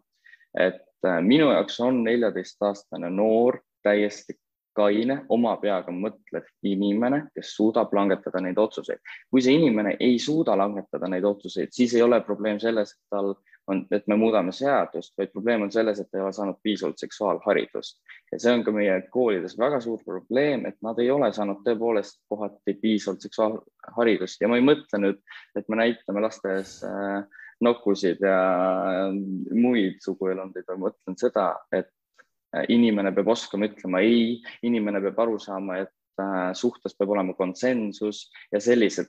et 0.55 1.09
eh, 1.09 1.21
minu 1.21 1.51
jaoks 1.51 1.81
on 1.83 2.05
neljateistaastane 2.07 3.11
noor 3.11 3.59
täiesti 3.83 4.37
kaine, 4.75 5.21
oma 5.29 5.57
peaga 5.63 5.93
mõtlev 5.95 6.47
inimene, 6.67 7.25
kes 7.35 7.53
suudab 7.57 7.93
langetada 7.95 8.41
neid 8.43 8.59
otsuseid. 8.59 9.03
kui 9.31 9.43
see 9.43 9.55
inimene 9.59 9.97
ei 10.01 10.19
suuda 10.19 10.57
langetada 10.59 11.11
neid 11.11 11.25
otsuseid, 11.25 11.73
siis 11.73 11.95
ei 11.95 12.03
ole 12.03 12.21
probleem 12.21 12.61
selles, 12.63 12.95
et 12.95 13.11
tal 13.11 13.35
on, 13.67 13.85
et 13.91 14.07
me 14.11 14.17
muudame 14.21 14.53
seadust, 14.53 15.15
vaid 15.19 15.33
probleem 15.33 15.65
on 15.65 15.73
selles, 15.73 16.01
et 16.01 16.17
ei 16.17 16.23
ole 16.23 16.33
saanud 16.37 16.59
piisavalt 16.63 17.01
seksuaalharidust. 17.01 18.01
ja 18.33 18.41
see 18.41 18.53
on 18.53 18.65
ka 18.65 18.73
meie 18.75 18.97
koolides 19.13 19.57
väga 19.59 19.81
suur 19.81 20.03
probleem, 20.05 20.67
et 20.67 20.77
nad 20.83 20.99
ei 21.01 21.11
ole 21.11 21.33
saanud 21.33 21.63
tõepoolest 21.67 22.21
kohati 22.29 22.77
piisavalt 22.83 23.25
seksuaalharidust 23.25 24.41
ja 24.41 24.51
ma 24.51 24.61
ei 24.61 24.67
mõtle 24.67 25.01
nüüd, 25.01 25.25
et 25.57 25.69
me 25.69 25.81
näitame 25.81 26.25
lasteaias 26.25 26.77
äh, 26.89 27.25
nokkusid 27.65 28.23
ja 28.25 28.39
muid 29.55 30.01
suguelundeid, 30.05 30.69
ma 30.69 30.89
mõtlen 30.89 31.19
seda, 31.21 31.51
et 31.73 31.93
äh, 32.57 32.67
inimene 32.75 33.15
peab 33.17 33.33
oskama 33.37 33.71
ütlema 33.71 34.05
ei, 34.05 34.41
inimene 34.67 35.01
peab 35.09 35.25
aru 35.25 35.39
saama, 35.41 35.81
et 35.87 36.23
äh, 36.23 36.51
suhtes 36.59 36.97
peab 36.99 37.17
olema 37.17 37.37
konsensus 37.39 38.27
ja 38.53 38.61
sellised 38.61 39.09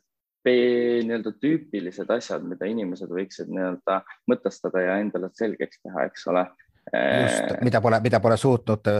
nii-öelda 0.51 1.31
tüüpilised 1.41 2.11
asjad, 2.13 2.43
mida 2.45 2.67
inimesed 2.69 3.09
võiksid 3.09 3.49
nii-öelda 3.49 4.01
mõtestada 4.29 4.83
ja 4.83 4.99
endale 5.01 5.31
selgeks 5.33 5.81
teha, 5.81 6.05
eks 6.05 6.27
ole. 6.29 6.45
just, 6.93 7.57
mida 7.65 7.81
pole, 7.81 7.99
mida 8.05 8.19
pole 8.21 8.37
suutnud 8.37 8.93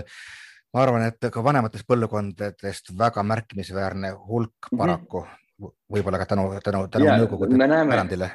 ma 0.75 0.83
arvan, 0.83 1.05
et 1.07 1.29
ka 1.31 1.43
vanematest 1.43 1.87
põlvkondadest 1.87 2.91
väga 2.99 3.23
märkimisväärne 3.23 4.11
hulk 4.27 4.71
mhm. 4.71 4.79
paraku 4.81 5.21
mm 5.23 5.29
-hmm. 5.29 5.77
võib-olla 5.95 6.19
ka 6.19 6.33
tänu, 6.33 6.49
tänu, 6.63 6.87
tänu 6.91 7.05
Nõukogude 7.05 7.69
pärandile. 7.89 8.31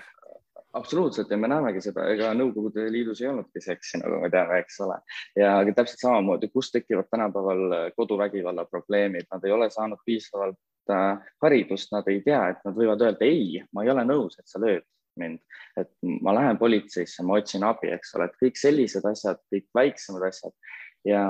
absoluutselt 0.72 1.30
ja 1.30 1.36
me 1.36 1.48
näemegi 1.48 1.80
seda, 1.80 2.06
ega 2.08 2.32
Nõukogude 2.34 2.86
Liidus 2.92 3.20
ei 3.20 3.28
olnudki 3.28 3.60
seksi, 3.60 3.98
nagu 3.98 4.20
me 4.22 4.30
teame, 4.30 4.58
eks 4.58 4.80
ole. 4.80 4.98
ja 5.36 5.74
täpselt 5.74 6.00
samamoodi, 6.00 6.48
kus 6.48 6.70
tekivad 6.72 7.10
tänapäeval 7.10 7.92
koduvägivalla 7.96 8.64
probleemid, 8.64 9.26
nad 9.32 9.44
ei 9.44 9.52
ole 9.52 9.70
saanud 9.70 9.98
piisavalt 10.04 10.56
Äh, 10.90 11.18
haridust, 11.42 11.92
nad 11.94 12.08
ei 12.10 12.20
tea, 12.24 12.40
et 12.52 12.64
nad 12.66 12.76
võivad 12.76 13.02
öelda 13.04 13.26
ei, 13.26 13.60
ma 13.72 13.84
ei 13.84 13.92
ole 13.92 14.04
nõus, 14.08 14.38
et 14.40 14.48
sa 14.50 14.60
lööd 14.62 14.84
mind, 15.20 15.40
et 15.80 15.90
ma 16.24 16.34
lähen 16.36 16.58
politseisse, 16.60 17.24
ma 17.26 17.38
otsin 17.40 17.64
abi, 17.66 17.90
eks 17.94 18.14
ole, 18.16 18.28
et 18.28 18.38
kõik 18.40 18.60
sellised 18.60 19.06
asjad, 19.08 19.40
kõik 19.52 19.66
väiksemad 19.76 20.26
asjad. 20.28 20.54
Ja 21.06 21.22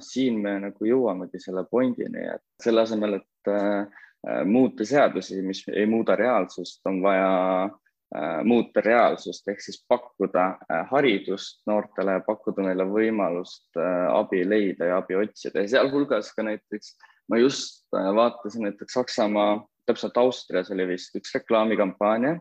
siin 0.00 0.40
me 0.40 0.56
nagu 0.62 0.88
jõuamegi 0.88 1.40
selle 1.42 1.66
pointini, 1.68 2.24
et 2.34 2.64
selle 2.64 2.86
asemel, 2.86 3.18
et 3.20 3.52
äh, 3.52 4.00
muuta 4.48 4.84
seadusi, 4.88 5.40
mis 5.44 5.62
ei 5.68 5.86
muuda 5.88 6.16
reaalsust, 6.16 6.80
on 6.88 7.02
vaja 7.04 7.30
äh, 7.68 8.40
muuta 8.48 8.80
reaalsust 8.84 9.48
ehk 9.52 9.60
siis 9.64 9.82
pakkuda 9.88 10.46
äh, 10.64 10.82
haridust 10.92 11.60
noortele, 11.68 12.18
pakkuda 12.26 12.70
neile 12.70 12.88
võimalust 12.88 13.68
äh, 13.76 14.08
abi 14.16 14.42
leida 14.48 14.92
ja 14.92 15.00
abi 15.04 15.20
otsida. 15.20 15.60
Ja 15.60 15.76
sealhulgas 15.76 16.32
ka 16.36 16.48
näiteks 16.48 16.96
ma 17.30 17.38
just 17.38 17.86
äh, 17.94 18.10
vaatasin 18.14 18.66
näiteks 18.66 18.98
Saksamaa, 18.98 19.60
täpselt 19.86 20.16
Austrias 20.18 20.70
oli 20.74 20.86
vist 20.90 21.16
üks 21.18 21.32
reklaamikampaania, 21.38 22.36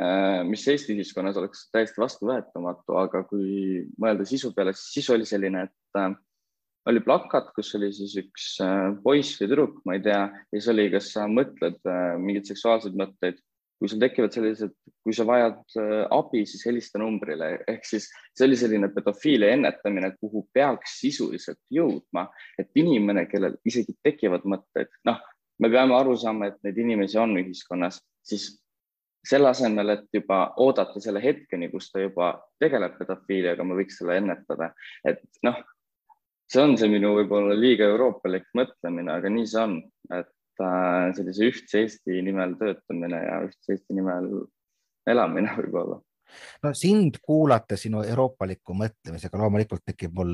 äh, 0.00 0.42
mis 0.48 0.66
Eesti 0.68 0.96
ühiskonnas 0.96 1.38
oleks 1.40 1.68
täiesti 1.74 2.02
vastuvõetamatu, 2.02 2.98
aga 2.98 3.22
kui 3.30 3.84
mõelda 4.02 4.26
sisu 4.28 4.52
peale, 4.56 4.74
siis 4.74 5.00
sisu 5.00 5.16
oli 5.16 5.28
selline, 5.28 5.66
et 5.70 6.00
äh, 6.00 6.10
oli 6.86 7.02
plakat, 7.02 7.50
kus 7.54 7.72
oli 7.78 7.90
siis 7.94 8.12
üks 8.20 8.50
poiss 9.02 9.40
või 9.40 9.48
tüdruk, 9.50 9.78
ma 9.86 9.96
ei 9.96 10.04
tea, 10.04 10.20
ja 10.30 10.58
siis 10.58 10.68
oli, 10.70 10.84
kas 10.92 11.08
sa 11.16 11.24
mõtled 11.26 11.80
mingeid 12.22 12.46
seksuaalseid 12.46 12.94
mõtteid 12.98 13.40
kui 13.78 13.90
sul 13.90 14.00
tekivad 14.00 14.32
sellised, 14.32 14.72
kui 15.04 15.14
sa 15.16 15.26
vajad 15.28 15.58
äh, 15.80 16.02
abi, 16.14 16.44
siis 16.48 16.64
helista 16.68 17.00
numbrile, 17.00 17.52
ehk 17.68 17.84
siis 17.84 18.08
see 18.32 18.46
oli 18.48 18.58
selline 18.58 18.88
pedofiilia 18.94 19.52
ennetamine, 19.56 20.14
kuhu 20.20 20.46
peaks 20.56 20.98
sisuliselt 21.02 21.60
jõudma, 21.72 22.26
et 22.58 22.70
inimene, 22.80 23.26
kellel 23.30 23.58
isegi 23.68 23.96
tekivad 24.06 24.46
mõtted, 24.48 24.88
noh, 25.08 25.20
me 25.60 25.72
peame 25.72 25.96
aru 25.96 26.16
saama, 26.20 26.50
et 26.50 26.60
neid 26.64 26.78
inimesi 26.80 27.20
on 27.20 27.36
ühiskonnas, 27.40 28.00
siis 28.24 28.54
selle 29.26 29.50
asemel, 29.50 29.90
et 29.96 30.06
juba 30.14 30.52
oodata 30.62 31.02
selle 31.02 31.20
hetkeni, 31.22 31.68
kus 31.72 31.90
ta 31.90 32.00
juba 32.00 32.36
tegeleb 32.62 32.96
pedofiiliaga, 33.00 33.64
me 33.66 33.76
võiks 33.78 33.98
selle 34.00 34.20
ennetada, 34.20 34.70
et 35.04 35.20
noh, 35.46 35.58
see 36.52 36.62
on 36.62 36.76
see 36.78 36.88
minu 36.90 37.12
võib-olla 37.18 37.56
liiga 37.58 37.88
euroopalik 37.90 38.46
mõtlemine, 38.56 39.18
aga 39.18 39.32
nii 39.32 39.48
see 39.50 39.62
on, 39.62 39.80
et 40.14 40.30
Äh, 40.56 41.12
sellise 41.16 41.50
ühtse 41.50 41.82
Eesti 41.84 42.22
nimel 42.24 42.54
töötamine 42.56 43.18
ja 43.20 43.40
ühtse 43.44 43.74
Eesti 43.74 43.96
nimel 43.96 44.30
elamine 45.06 45.52
võib-olla 45.58 45.98
no 46.64 46.72
sind 46.74 47.18
kuulata 47.22 47.76
sinu 47.78 48.00
euroopaliku 48.02 48.74
mõtlemisega 48.74 49.38
loomulikult 49.38 49.84
tekib 49.86 50.16
mul 50.16 50.32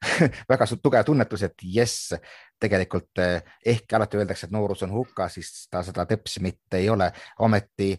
väga 0.50 0.68
tugev 0.76 1.04
tunnetus, 1.08 1.42
et 1.48 1.66
jess, 1.74 2.14
tegelikult 2.60 3.20
eh, 3.20 3.42
ehkki 3.74 3.98
alati 3.98 4.20
öeldakse, 4.20 4.46
et 4.46 4.54
noorus 4.54 4.86
on 4.86 4.94
hukas, 4.94 5.36
siis 5.36 5.66
ta 5.70 5.82
seda 5.84 6.06
teps 6.08 6.38
mitte 6.44 6.80
ei 6.80 6.88
ole. 6.88 7.10
ometi 7.44 7.96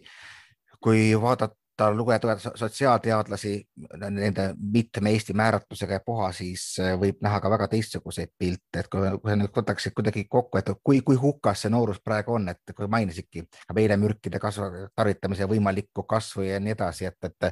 kui 0.80 1.12
vaadata 1.20 1.54
ta 1.76 1.90
lugeda 1.94 2.36
sotsiaalteadlasi 2.38 3.52
nende 4.00 4.46
mitme 4.72 5.10
Eesti 5.10 5.32
määratlusega 5.36 5.98
ja 5.98 6.02
puha, 6.06 6.30
siis 6.32 6.64
äh, 6.80 6.94
võib 7.00 7.20
näha 7.24 7.40
ka 7.40 7.50
väga 7.52 7.68
teistsuguseid 7.72 8.32
pilte, 8.38 8.80
et 8.80 8.88
kui, 8.92 9.10
kui 9.20 9.32
sa 9.32 9.36
nüüd 9.36 9.52
võtaksid 9.56 9.96
kuidagi 9.96 10.24
kokku, 10.30 10.58
et 10.58 10.70
kui, 10.82 11.02
kui 11.06 11.18
hukas 11.20 11.64
see 11.64 11.72
noorus 11.72 12.00
praegu 12.04 12.38
on, 12.38 12.48
et 12.54 12.76
kui 12.76 12.88
mainisidki 12.92 13.44
ka 13.66 13.76
veelemürkide 13.76 14.40
kasvu, 14.42 14.86
tarvitamise 14.96 15.48
võimalikku 15.50 16.06
kasvu 16.08 16.48
ja 16.48 16.60
nii 16.62 16.76
edasi, 16.76 17.10
et, 17.10 17.30
et 17.30 17.50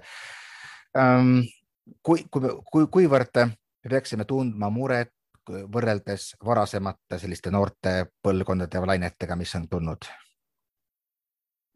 ähm, 1.00 1.36
kui, 2.02 2.24
kui, 2.30 2.56
kui, 2.72 2.88
kuivõrd 2.98 3.44
me 3.44 3.90
peaksime 3.90 4.24
tundma 4.24 4.72
muret 4.72 5.12
võrreldes 5.44 6.30
varasemate 6.44 7.18
selliste 7.20 7.50
noorte 7.52 8.06
põlvkondade 8.24 8.80
lainetega, 8.86 9.36
mis 9.36 9.52
on 9.58 9.68
tulnud 9.68 10.08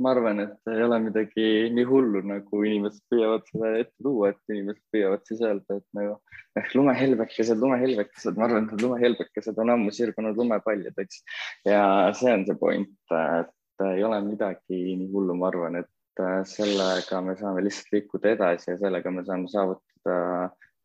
ma 0.03 0.13
arvan, 0.15 0.41
et 0.45 0.71
ei 0.71 0.83
ole 0.85 0.99
midagi 1.03 1.47
nii 1.75 1.87
hullu, 1.89 2.23
nagu 2.27 2.63
inimesed 2.65 3.03
püüavad 3.11 3.47
seda 3.51 3.73
ette 3.81 4.05
tuua, 4.05 4.31
et 4.33 4.55
inimesed 4.55 4.83
püüavad 4.95 5.25
siis 5.27 5.43
öelda, 5.43 5.79
et 5.81 5.87
nagu 5.99 6.15
eh, 6.59 6.71
lumehelbekesed, 6.79 7.59
lumehelbekesed, 7.63 8.39
ma 8.39 8.47
arvan, 8.47 8.69
et 8.69 8.85
lumehelbekesed 8.85 9.59
on 9.65 9.75
ammu 9.75 9.95
sirgunud 9.95 10.39
lumepallideks 10.39 11.23
ja 11.67 11.83
see 12.19 12.35
on 12.35 12.47
see 12.47 12.59
point, 12.61 12.95
et 13.11 13.87
ei 13.89 14.05
ole 14.07 14.21
midagi 14.27 14.83
nii 15.03 15.11
hullu, 15.13 15.37
ma 15.39 15.51
arvan, 15.51 15.83
et 15.83 16.25
sellega 16.51 17.21
me 17.23 17.37
saame 17.39 17.63
lihtsalt 17.67 17.93
liikuda 17.95 18.33
edasi 18.35 18.73
ja 18.73 18.79
sellega 18.81 19.11
me 19.15 19.23
saame 19.27 19.51
saavutada 19.51 20.17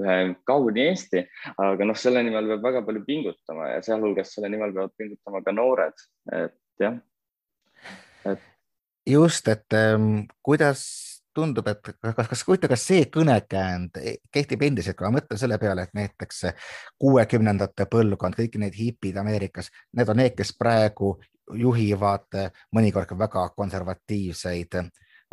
ühe 0.01 0.17
kauni 0.49 0.87
Eesti, 0.89 1.21
aga 1.61 1.85
noh, 1.85 1.97
selle 1.97 2.23
nimel 2.25 2.49
peab 2.51 2.67
väga 2.67 2.81
palju 2.85 3.03
pingutama 3.07 3.69
ja 3.75 3.81
sealhulgas 3.85 4.33
selle 4.35 4.49
nimel 4.49 4.73
peavad 4.75 4.93
pingutama 4.97 5.41
ka 5.45 5.53
noored, 5.55 6.05
et 6.33 6.57
jah, 6.81 6.97
just, 9.07 9.47
et 9.47 9.73
ähm, 9.73 10.25
kuidas 10.43 10.83
tundub, 11.33 11.67
et 11.67 11.81
kas, 12.01 12.27
kas, 12.29 12.43
huvitav, 12.47 12.71
kas 12.73 12.85
see 12.87 13.05
kõnekäänd 13.11 13.97
kehtib 14.31 14.65
endiselt, 14.67 14.97
kui 14.97 15.07
ma 15.07 15.17
mõtlen 15.17 15.39
selle 15.39 15.57
peale, 15.61 15.87
et 15.87 15.95
näiteks 15.97 16.43
kuuekümnendate 17.01 17.87
põlvkond, 17.91 18.37
kõik 18.37 18.59
need 18.61 18.77
hipid 18.77 19.17
Ameerikas, 19.17 19.71
need 19.97 20.09
on 20.13 20.21
need, 20.21 20.35
kes 20.37 20.53
praegu 20.57 21.15
juhivad 21.59 22.37
mõnikord 22.75 23.09
ka 23.09 23.17
väga 23.19 23.47
konservatiivseid 23.57 24.77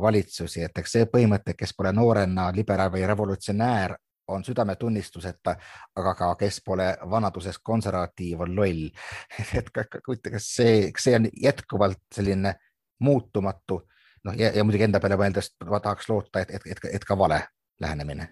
valitsusi, 0.00 0.64
et 0.64 0.78
eks 0.80 0.96
see 0.96 1.08
põhimõte, 1.12 1.54
kes 1.58 1.74
pole 1.76 1.92
noorena 1.92 2.48
liberaal 2.56 2.92
või 2.94 3.04
revolutsionäär, 3.06 3.96
on 4.30 4.44
südametunnistuseta, 4.46 5.56
aga 5.98 6.14
ka 6.14 6.28
kes 6.38 6.60
pole 6.64 6.86
vanaduses 7.10 7.58
konservatiiv, 7.58 8.44
on 8.46 8.54
loll. 8.56 8.84
et 9.58 9.70
kas 9.74 10.46
see, 10.46 10.90
kas 10.94 11.08
see 11.08 11.16
on 11.18 11.26
jätkuvalt 11.34 12.04
selline 12.14 12.54
muutumatu. 13.00 13.82
noh, 14.24 14.34
ja, 14.36 14.50
ja 14.54 14.64
muidugi 14.64 14.84
enda 14.84 15.00
peale 15.00 15.16
mõeldes 15.16 15.54
ma 15.64 15.80
tahaks 15.80 16.08
loota, 16.10 16.42
et, 16.44 16.50
et, 16.58 16.66
et, 16.74 16.82
et 16.98 17.04
ka 17.04 17.16
vale 17.18 17.40
lähenemine. 17.80 18.28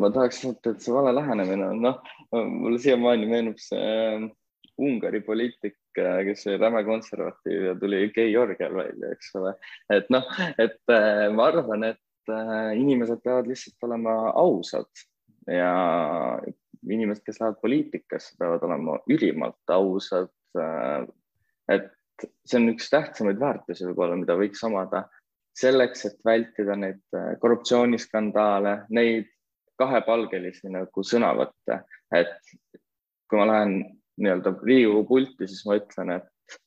ma 0.00 0.10
tahaks 0.14 0.42
mõelda, 0.44 0.72
et 0.72 0.84
see 0.84 0.94
vale 0.94 1.12
lähenemine 1.16 1.70
on, 1.74 1.82
noh, 1.84 2.00
mulle 2.32 2.78
siiamaani 2.82 3.28
meenub 3.30 3.60
see 3.62 3.80
äh, 3.80 4.26
Ungari 4.76 5.22
poliitik, 5.24 5.78
äh, 5.98 6.20
kes 6.28 6.46
oli 6.50 6.58
räme 6.60 6.82
konservatiiv 6.84 7.70
ja 7.70 7.74
tuli 7.80 8.02
Georgial 8.14 8.74
välja, 8.76 9.12
eks 9.12 9.34
ole. 9.40 9.54
et 9.92 10.10
noh, 10.12 10.26
et 10.60 10.80
äh, 10.92 11.26
ma 11.32 11.50
arvan, 11.52 11.90
et 11.92 12.02
inimesed 12.76 13.20
peavad 13.22 13.46
lihtsalt 13.46 13.84
olema 13.86 14.16
ausad 14.34 15.04
ja 15.46 15.68
inimesed, 16.90 17.22
kes 17.22 17.38
lähevad 17.38 17.60
poliitikasse, 17.62 18.32
peavad 18.38 18.64
olema 18.66 18.96
ülimalt 19.06 19.70
ausad. 19.70 20.32
et 21.70 21.86
see 22.22 22.58
on 22.60 22.70
üks 22.72 22.90
tähtsamaid 22.92 23.40
väärtusi 23.40 23.86
võib-olla, 23.88 24.16
mida 24.18 24.36
võiks 24.38 24.62
omada 24.66 25.06
selleks, 25.56 26.04
et 26.08 26.18
vältida 26.24 26.76
neid 26.76 27.02
korruptsiooniskandaale, 27.40 28.78
neid 28.92 29.28
kahepalgelisi 29.80 30.70
nagu 30.72 31.04
sõnavõtte, 31.04 31.82
et 32.14 32.34
kui 33.28 33.40
ma 33.40 33.48
lähen 33.50 33.76
nii-öelda 34.16 34.54
Riigikogu 34.62 35.04
pulti, 35.08 35.48
siis 35.48 35.64
ma 35.68 35.76
ütlen, 35.80 36.14
et 36.16 36.58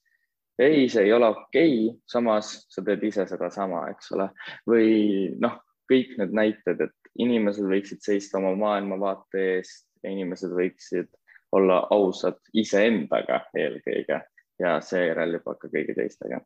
ei, 0.60 0.90
see 0.92 1.06
ei 1.08 1.14
ole 1.16 1.30
okei 1.34 1.76
okay,, 1.88 2.00
samas 2.10 2.52
sa 2.70 2.84
teed 2.86 3.04
ise 3.08 3.26
sedasama, 3.30 3.88
eks 3.94 4.12
ole, 4.18 4.30
või 4.70 4.90
noh, 5.42 5.58
kõik 5.90 6.18
need 6.20 6.36
näited, 6.36 6.84
et 6.86 7.14
inimesed 7.20 7.66
võiksid 7.70 8.04
seista 8.06 8.38
oma 8.38 8.54
maailmavaate 8.60 9.46
eest 9.56 9.88
ja 10.04 10.12
inimesed 10.14 10.54
võiksid 10.56 11.10
olla 11.56 11.82
ausad 11.96 12.38
iseendaga 12.54 13.42
eelkõige 13.58 14.20
ja 14.60 14.80
seejärel 14.82 15.34
juba 15.40 15.56
ka 15.56 15.68
kõigi 15.68 15.96
teistega. 15.96 16.42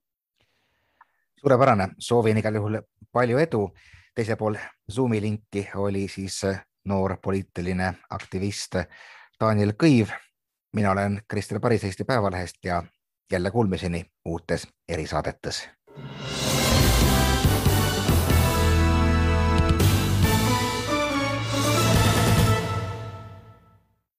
suurepärane, 1.39 1.89
soovin 1.99 2.37
igal 2.37 2.55
juhul 2.55 2.81
palju 3.11 3.37
edu 3.37 3.67
teisel 4.15 4.37
pool 4.37 4.55
Zoomi 4.91 5.21
linki 5.21 5.69
oli 5.75 6.07
siis 6.07 6.43
äh, 6.43 6.61
noor 6.85 7.17
poliitiline 7.21 7.93
aktivist 8.09 8.75
Daniel 9.39 9.73
Kõiv. 9.83 10.11
mina 10.73 10.91
olen 10.91 11.21
Krister 11.27 11.59
Paris 11.59 11.83
Eesti 11.83 12.03
Päevalehest 12.03 12.65
ja 12.65 12.83
jälle 13.31 13.51
kuulmiseni 13.51 14.05
uutes 14.25 14.67
erisaadetes 14.89 15.69